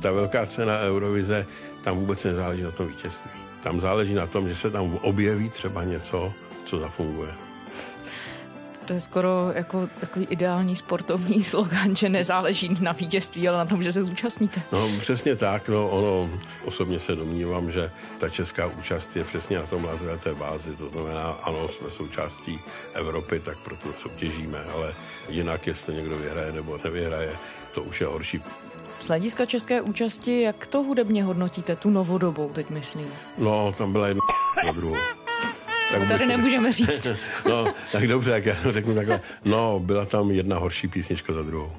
Ta 0.03 0.13
velká 0.13 0.47
cena 0.47 0.81
Eurovize, 0.81 1.47
tam 1.81 1.97
vůbec 1.97 2.25
nezáleží 2.25 2.63
na 2.63 2.71
tom 2.71 2.87
vítězství. 2.87 3.31
Tam 3.63 3.81
záleží 3.81 4.15
na 4.15 4.27
tom, 4.27 4.49
že 4.49 4.57
se 4.57 4.71
tam 4.71 4.99
objeví 5.03 5.51
třeba 5.51 5.85
něco, 5.85 6.33
co 6.65 6.79
zafunguje. 6.79 7.31
To 8.93 8.97
je 8.97 9.01
skoro 9.01 9.51
jako 9.55 9.89
takový 10.01 10.27
ideální 10.31 10.77
sportovní 10.77 11.43
slogan, 11.53 11.97
že 11.97 12.09
nezáleží 12.09 12.77
na 12.81 12.93
vítězství, 12.93 13.49
ale 13.49 13.59
na 13.59 13.65
tom, 13.65 13.83
že 13.83 13.93
se 13.93 14.03
zúčastníte. 14.03 14.63
No 14.73 14.89
přesně 14.99 15.37
tak, 15.37 15.69
no 15.69 15.89
ono, 15.89 16.31
osobně 16.65 16.99
se 16.99 17.17
domnívám, 17.17 17.73
že 17.73 17.91
ta 18.19 18.29
česká 18.29 18.67
účast 18.67 19.17
je 19.17 19.25
přesně 19.25 19.59
na 19.59 19.67
tom 19.67 19.89
na 20.07 20.17
té 20.17 20.35
bázi, 20.35 20.77
to 20.77 20.89
znamená, 20.89 21.23
ano, 21.43 21.69
jsme 21.69 21.91
součástí 21.91 22.61
Evropy, 22.95 23.41
tak 23.41 23.59
proto 23.59 23.93
soutěžíme, 23.93 24.65
ale 24.75 24.95
jinak, 25.29 25.67
jestli 25.67 25.95
někdo 25.95 26.19
vyhraje 26.19 26.53
nebo 26.53 26.79
nevyhraje, 26.85 27.33
to 27.75 27.83
už 27.83 28.01
je 28.01 28.07
horší. 28.07 28.43
Z 29.01 29.09
hlediska 29.09 29.47
české 29.47 29.81
účasti, 29.81 30.43
jak 30.43 30.67
to 30.67 30.83
hudebně 30.83 31.25
hodnotíte, 31.25 31.77
tu 31.77 31.91
novodobou 31.91 32.49
teď 32.49 32.71
myslím? 32.71 33.09
No, 33.39 33.75
tam 33.79 33.93
byla 33.93 34.09
jedna 34.09 34.23
na 34.67 34.73
druhou. 34.73 34.97
To 35.93 35.99
bych 35.99 36.09
tady 36.09 36.27
nemůžeme 36.27 36.73
říct. 36.73 37.09
no, 37.49 37.75
tak 37.93 38.07
dobře, 38.07 38.31
jak 38.31 38.47
já 38.47 38.57
řeknu 38.71 38.95
takhle. 38.95 39.21
No, 39.45 39.81
byla 39.81 40.05
tam 40.05 40.31
jedna 40.31 40.59
horší 40.59 40.89
písnička 40.89 41.33
za 41.33 41.43
druhou. 41.43 41.73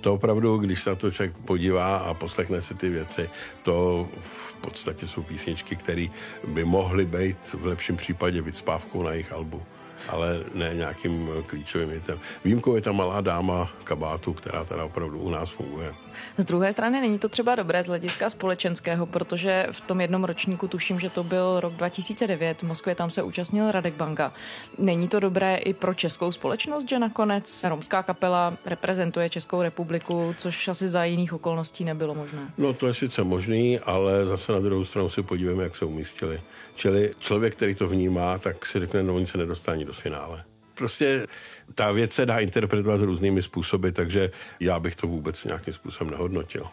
To 0.00 0.14
opravdu, 0.14 0.58
když 0.58 0.82
se 0.82 0.90
na 0.90 0.96
to 0.96 1.10
člověk 1.10 1.36
podívá 1.36 1.96
a 1.96 2.14
poslechne 2.14 2.62
si 2.62 2.74
ty 2.74 2.88
věci, 2.88 3.30
to 3.62 4.08
v 4.20 4.54
podstatě 4.54 5.06
jsou 5.06 5.22
písničky, 5.22 5.76
které 5.76 6.06
by 6.46 6.64
mohly 6.64 7.06
být 7.06 7.38
v 7.52 7.66
lepším 7.66 7.96
případě 7.96 8.42
vycpávkou 8.42 9.02
na 9.02 9.10
jejich 9.10 9.32
albu 9.32 9.62
ale 10.08 10.40
ne 10.54 10.70
nějakým 10.74 11.30
klíčovým 11.46 11.90
hitem. 11.90 12.20
Výjimkou 12.44 12.76
je 12.76 12.82
ta 12.82 12.92
malá 12.92 13.20
dáma 13.20 13.70
kabátu, 13.84 14.32
která 14.32 14.64
teda 14.64 14.84
opravdu 14.84 15.18
u 15.18 15.30
nás 15.30 15.50
funguje. 15.50 15.94
Z 16.36 16.44
druhé 16.44 16.72
strany 16.72 17.00
není 17.00 17.18
to 17.18 17.28
třeba 17.28 17.54
dobré 17.54 17.84
z 17.84 17.86
hlediska 17.86 18.30
společenského, 18.30 19.06
protože 19.06 19.66
v 19.72 19.80
tom 19.80 20.00
jednom 20.00 20.24
ročníku 20.24 20.68
tuším, 20.68 21.00
že 21.00 21.10
to 21.10 21.24
byl 21.24 21.60
rok 21.60 21.72
2009, 21.72 22.62
v 22.62 22.66
Moskvě 22.66 22.94
tam 22.94 23.10
se 23.10 23.22
účastnil 23.22 23.70
Radek 23.70 23.94
Banga. 23.94 24.32
Není 24.78 25.08
to 25.08 25.20
dobré 25.20 25.56
i 25.56 25.74
pro 25.74 25.94
českou 25.94 26.32
společnost, 26.32 26.88
že 26.88 26.98
nakonec 26.98 27.64
romská 27.64 28.02
kapela 28.02 28.56
reprezentuje 28.66 29.30
Českou 29.30 29.62
republiku, 29.62 30.34
což 30.36 30.68
asi 30.68 30.88
za 30.88 31.04
jiných 31.04 31.32
okolností 31.32 31.84
nebylo 31.84 32.14
možné. 32.14 32.40
No 32.58 32.72
to 32.72 32.86
je 32.86 32.94
sice 32.94 33.24
možný, 33.24 33.78
ale 33.78 34.26
zase 34.26 34.52
na 34.52 34.60
druhou 34.60 34.84
stranu 34.84 35.08
si 35.08 35.22
podívejme, 35.22 35.62
jak 35.62 35.76
se 35.76 35.84
umístili. 35.84 36.40
Čili 36.74 37.14
člověk, 37.18 37.54
který 37.54 37.74
to 37.74 37.88
vnímá, 37.88 38.38
tak 38.38 38.66
si 38.66 38.80
řekne, 38.80 39.02
no 39.02 39.14
oni 39.14 39.26
se 39.26 39.38
nedostane 39.38 39.84
do 39.84 39.92
finále. 39.92 40.44
Prostě 40.74 41.26
ta 41.74 41.92
věc 41.92 42.12
se 42.12 42.26
dá 42.26 42.38
interpretovat 42.38 43.00
různými 43.00 43.42
způsoby, 43.42 43.88
takže 43.88 44.30
já 44.60 44.80
bych 44.80 44.96
to 44.96 45.06
vůbec 45.06 45.44
nějakým 45.44 45.74
způsobem 45.74 46.10
nehodnotil. 46.10 46.66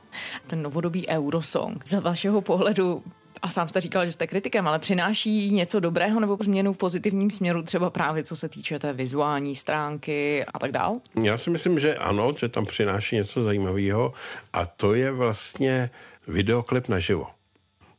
Ten 0.48 0.62
novodobý 0.62 1.08
Eurosong, 1.08 1.88
za 1.88 2.00
vašeho 2.00 2.42
pohledu 2.42 3.04
a 3.42 3.50
sám 3.50 3.70
jste 3.70 3.82
říkal, 3.82 4.06
že 4.06 4.12
jste 4.12 4.28
kritikem, 4.28 4.68
ale 4.68 4.80
přináší 4.80 5.52
něco 5.52 5.80
dobrého 5.80 6.20
nebo 6.20 6.38
změnu 6.42 6.74
v 6.74 6.78
pozitivním 6.78 7.32
směru, 7.32 7.64
třeba 7.64 7.90
právě 7.90 8.24
co 8.24 8.36
se 8.36 8.50
týče 8.50 8.80
té 8.80 8.94
vizuální 8.94 9.56
stránky 9.56 10.46
a 10.46 10.60
tak 10.60 10.72
dál? 10.72 11.00
Já 11.24 11.38
si 11.38 11.50
myslím, 11.50 11.80
že 11.80 11.96
ano, 11.96 12.34
že 12.40 12.50
tam 12.50 12.66
přináší 12.66 13.16
něco 13.16 13.44
zajímavého 13.44 14.14
a 14.54 14.66
to 14.66 14.94
je 14.94 15.12
vlastně 15.12 15.90
videoklip 16.28 16.88
naživo. 16.88 17.28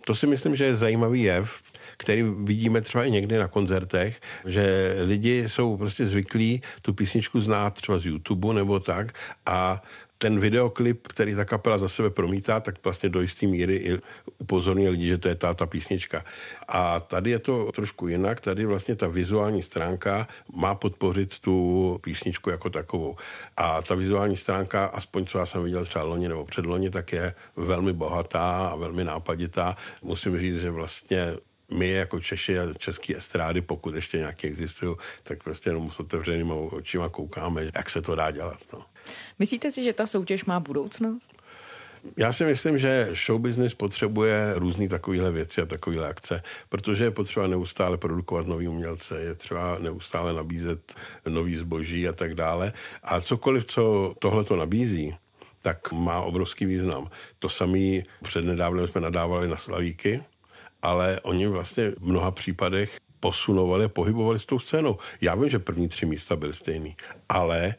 To 0.07 0.15
si 0.15 0.27
myslím, 0.27 0.57
že 0.57 0.65
je 0.65 0.77
zajímavý 0.77 1.23
jev, 1.23 1.63
který 2.03 2.23
vidíme 2.23 2.81
třeba 2.81 3.05
i 3.05 3.11
někdy 3.11 3.39
na 3.39 3.49
koncertech, 3.49 4.21
že 4.45 4.97
lidi 5.07 5.49
jsou 5.49 5.77
prostě 5.77 6.07
zvyklí 6.07 6.63
tu 6.83 6.95
písničku 6.95 7.41
znát 7.41 7.75
třeba 7.75 7.99
z 7.99 8.07
YouTube 8.07 8.55
nebo 8.55 8.81
tak 8.81 9.15
a 9.47 9.83
ten 10.23 10.39
videoklip, 10.39 11.09
který 11.09 11.35
ta 11.35 11.45
kapela 11.45 11.79
za 11.79 11.89
sebe 11.89 12.11
promítá, 12.11 12.61
tak 12.61 12.79
vlastně 12.85 13.09
do 13.09 13.21
jisté 13.21 13.47
míry 13.47 13.77
i 13.77 13.99
upozorňuje 14.39 14.91
lidi, 14.91 15.07
že 15.09 15.19
to 15.19 15.29
je 15.29 15.35
ta, 15.35 15.55
ta 15.55 15.67
písnička. 15.67 16.25
A 16.69 17.01
tady 17.01 17.31
je 17.31 17.39
to 17.39 17.73
trošku 17.73 18.09
jinak, 18.09 18.41
tady 18.41 18.67
vlastně 18.67 18.95
ta 18.95 19.09
vizuální 19.09 19.63
stránka 19.63 20.29
má 20.55 20.75
podpořit 20.75 21.39
tu 21.39 21.99
písničku 22.03 22.51
jako 22.51 22.71
takovou. 22.71 23.17
A 23.57 23.83
ta 23.83 23.95
vizuální 23.95 24.37
stránka, 24.37 24.85
aspoň 24.85 25.27
co 25.27 25.39
já 25.39 25.47
jsem 25.47 25.65
viděl 25.65 25.85
třeba 25.85 26.05
loni 26.05 26.29
nebo 26.29 26.47
předloni, 26.47 26.91
tak 26.91 27.13
je 27.13 27.35
velmi 27.57 27.93
bohatá 27.93 28.69
a 28.69 28.77
velmi 28.77 29.05
nápaditá. 29.05 29.77
Musím 30.03 30.39
říct, 30.39 30.61
že 30.61 30.71
vlastně 30.71 31.35
my 31.73 31.91
jako 31.91 32.21
Češi 32.21 32.59
a 32.59 32.75
české 32.79 33.17
estrády, 33.17 33.61
pokud 33.61 33.95
ještě 33.95 34.19
nějaké 34.19 34.49
existují, 34.49 34.97
tak 35.23 35.43
prostě 35.43 35.71
jenom 35.71 35.91
s 35.91 36.01
otevřenýma 36.01 36.55
očima 36.55 37.09
koukáme, 37.09 37.71
jak 37.75 37.91
se 37.91 38.03
to 38.03 38.15
dá 38.15 38.31
dělat. 38.31 38.59
No. 38.73 38.85
Myslíte 39.39 39.73
si, 39.73 39.85
že 39.85 39.93
ta 39.93 40.07
soutěž 40.07 40.45
má 40.45 40.61
budoucnost? 40.61 41.33
Já 42.17 42.33
si 42.33 42.45
myslím, 42.45 42.79
že 42.79 43.09
show 43.27 43.41
business 43.41 43.75
potřebuje 43.75 44.53
různý 44.55 44.89
takovéhle 44.89 45.33
věci 45.33 45.61
a 45.63 45.67
takovéhle 45.67 46.09
akce, 46.09 46.43
protože 46.69 47.05
je 47.05 47.11
potřeba 47.11 47.47
neustále 47.47 47.99
produkovat 47.99 48.47
nový 48.47 48.69
umělce, 48.69 49.21
je 49.21 49.35
třeba 49.35 49.79
neustále 49.79 50.33
nabízet 50.33 50.95
nový 51.29 51.57
zboží 51.57 52.09
a 52.09 52.13
tak 52.13 52.35
dále. 52.35 52.73
A 53.03 53.21
cokoliv, 53.21 53.65
co 53.65 54.15
tohle 54.19 54.45
to 54.45 54.57
nabízí, 54.57 55.17
tak 55.63 55.93
má 55.93 56.21
obrovský 56.21 56.67
význam. 56.67 57.11
To 57.39 57.49
samé 57.49 58.03
přednedávnem 58.23 58.89
jsme 58.89 59.01
nadávali 59.01 59.49
na 59.49 59.57
Slavíky, 59.57 60.23
ale 60.83 61.21
oni 61.21 61.47
vlastně 61.47 61.91
v 61.91 62.01
mnoha 62.01 62.31
případech 62.31 62.97
posunovali 63.21 63.85
a 63.85 63.89
pohybovali 63.89 64.39
s 64.39 64.47
tou 64.47 64.59
scénou. 64.59 64.99
Já 65.21 65.35
vím, 65.35 65.49
že 65.49 65.59
první 65.59 65.89
tři 65.89 66.07
místa 66.07 66.37
byly 66.37 66.53
stejný, 66.53 66.97
ale 67.29 67.75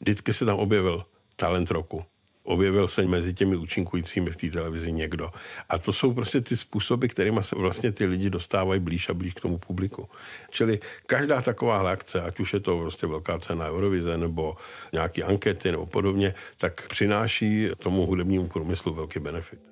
vždycky 0.00 0.32
se 0.32 0.44
tam 0.44 0.58
objevil 0.58 1.04
talent 1.36 1.70
roku. 1.70 2.02
Objevil 2.42 2.88
se 2.88 3.02
mezi 3.02 3.34
těmi 3.34 3.56
účinkujícími 3.56 4.30
v 4.30 4.36
té 4.36 4.50
televizi 4.50 4.92
někdo. 4.92 5.30
A 5.68 5.78
to 5.78 5.92
jsou 5.92 6.12
prostě 6.14 6.40
ty 6.40 6.56
způsoby, 6.56 7.06
kterými 7.06 7.40
se 7.42 7.56
vlastně 7.56 7.92
ty 7.92 8.06
lidi 8.06 8.30
dostávají 8.30 8.80
blíž 8.80 9.08
a 9.08 9.14
blíž 9.14 9.34
k 9.34 9.40
tomu 9.40 9.58
publiku. 9.58 10.08
Čili 10.50 10.80
každá 11.06 11.42
taková 11.42 11.90
akce, 11.90 12.22
ať 12.22 12.40
už 12.40 12.52
je 12.52 12.60
to 12.60 12.78
prostě 12.78 13.06
velká 13.06 13.38
cena 13.38 13.68
Eurovize 13.68 14.18
nebo 14.18 14.56
nějaký 14.92 15.22
ankety 15.22 15.70
nebo 15.70 15.86
podobně, 15.86 16.34
tak 16.56 16.88
přináší 16.88 17.68
tomu 17.78 18.06
hudebnímu 18.06 18.48
průmyslu 18.48 18.94
velký 18.94 19.20
benefit. 19.20 19.67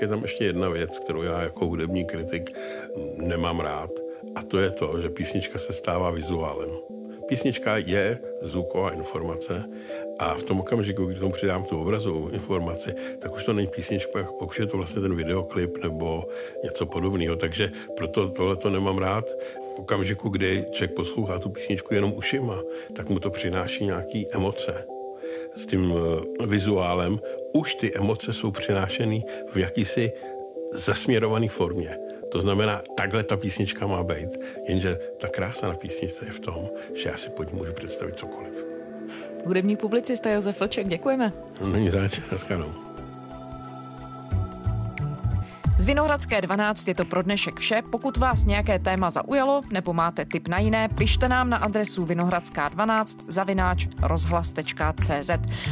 Je 0.00 0.08
tam 0.08 0.22
ještě 0.22 0.44
jedna 0.44 0.68
věc, 0.68 0.98
kterou 0.98 1.22
já 1.22 1.42
jako 1.42 1.66
hudební 1.66 2.04
kritik 2.04 2.58
nemám 3.16 3.60
rád, 3.60 3.90
a 4.34 4.42
to 4.42 4.58
je 4.58 4.70
to, 4.70 5.00
že 5.02 5.10
písnička 5.10 5.58
se 5.58 5.72
stává 5.72 6.10
vizuálem. 6.10 6.70
Písnička 7.28 7.76
je 7.76 8.18
zvuková 8.42 8.90
informace 8.90 9.64
a 10.18 10.34
v 10.34 10.42
tom 10.42 10.60
okamžiku, 10.60 11.04
kdy 11.04 11.20
tomu 11.20 11.32
přidám 11.32 11.64
tu 11.64 11.80
obrazovou 11.80 12.28
informaci, 12.28 12.94
tak 13.18 13.34
už 13.34 13.44
to 13.44 13.52
není 13.52 13.68
písnička, 13.68 14.28
už 14.40 14.58
je 14.58 14.66
to 14.66 14.76
vlastně 14.76 15.02
ten 15.02 15.16
videoklip 15.16 15.82
nebo 15.82 16.24
něco 16.64 16.86
podobného. 16.86 17.36
Takže 17.36 17.72
proto 17.96 18.28
tohle 18.28 18.56
to 18.56 18.70
nemám 18.70 18.98
rád. 18.98 19.30
V 19.76 19.78
okamžiku, 19.78 20.28
kdy 20.28 20.64
člověk 20.70 20.96
poslouchá 20.96 21.38
tu 21.38 21.48
písničku 21.48 21.94
jenom 21.94 22.12
ušima, 22.12 22.62
tak 22.96 23.08
mu 23.08 23.18
to 23.20 23.30
přináší 23.30 23.84
nějaké 23.84 24.22
emoce. 24.32 24.97
S 25.54 25.66
tím 25.66 25.92
eh, 25.92 26.46
vizuálem 26.46 27.20
už 27.52 27.74
ty 27.74 27.96
emoce 27.96 28.32
jsou 28.32 28.50
přinášeny 28.50 29.24
v 29.52 29.56
jakýsi 29.56 30.12
zasměrované 30.72 31.48
formě. 31.48 31.98
To 32.32 32.42
znamená, 32.42 32.82
takhle 32.96 33.22
ta 33.22 33.36
písnička 33.36 33.86
má 33.86 34.04
být. 34.04 34.28
Jenže 34.68 34.98
ta 35.18 35.28
krása 35.28 35.68
na 35.68 35.74
písničce 35.74 36.26
je 36.26 36.32
v 36.32 36.40
tom, 36.40 36.68
že 36.94 37.08
já 37.08 37.16
si 37.16 37.30
pod 37.30 37.52
ní 37.52 37.58
můžu 37.58 37.72
představit 37.72 38.18
cokoliv. 38.18 38.52
Hudební 39.44 39.76
publicista 39.76 40.30
Josef 40.30 40.60
Vlček, 40.60 40.88
děkujeme. 40.88 41.32
Není 41.72 41.90
zač, 41.90 42.20
naschledanou. 42.32 42.87
Vinohradské 45.88 46.40
12 46.40 46.88
je 46.88 46.94
to 46.94 47.04
pro 47.04 47.22
dnešek 47.22 47.60
vše. 47.60 47.82
Pokud 47.90 48.16
vás 48.16 48.44
nějaké 48.44 48.78
téma 48.78 49.10
zaujalo 49.10 49.62
nebo 49.70 49.92
máte 49.92 50.24
tip 50.24 50.48
na 50.48 50.58
jiné, 50.58 50.88
pište 50.88 51.28
nám 51.28 51.50
na 51.50 51.56
adresu 51.56 52.04
vinohradská12 52.04 53.24
zavináč 53.28 53.86
rozhlas.cz. 54.02 55.30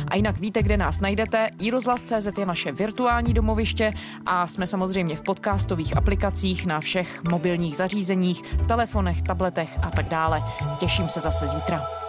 A 0.08 0.16
jinak 0.16 0.38
víte, 0.38 0.62
kde 0.62 0.76
nás 0.76 1.00
najdete. 1.00 1.48
iRozhlas.cz 1.58 2.38
je 2.38 2.46
naše 2.46 2.72
virtuální 2.72 3.34
domoviště 3.34 3.92
a 4.26 4.46
jsme 4.46 4.66
samozřejmě 4.66 5.16
v 5.16 5.22
podcastových 5.22 5.96
aplikacích 5.96 6.66
na 6.66 6.80
všech 6.80 7.22
mobilních 7.30 7.76
zařízeních, 7.76 8.42
telefonech, 8.68 9.22
tabletech 9.22 9.78
a 9.82 9.90
tak 9.90 10.08
dále. 10.08 10.42
Těším 10.78 11.08
se 11.08 11.20
zase 11.20 11.46
zítra. 11.46 12.05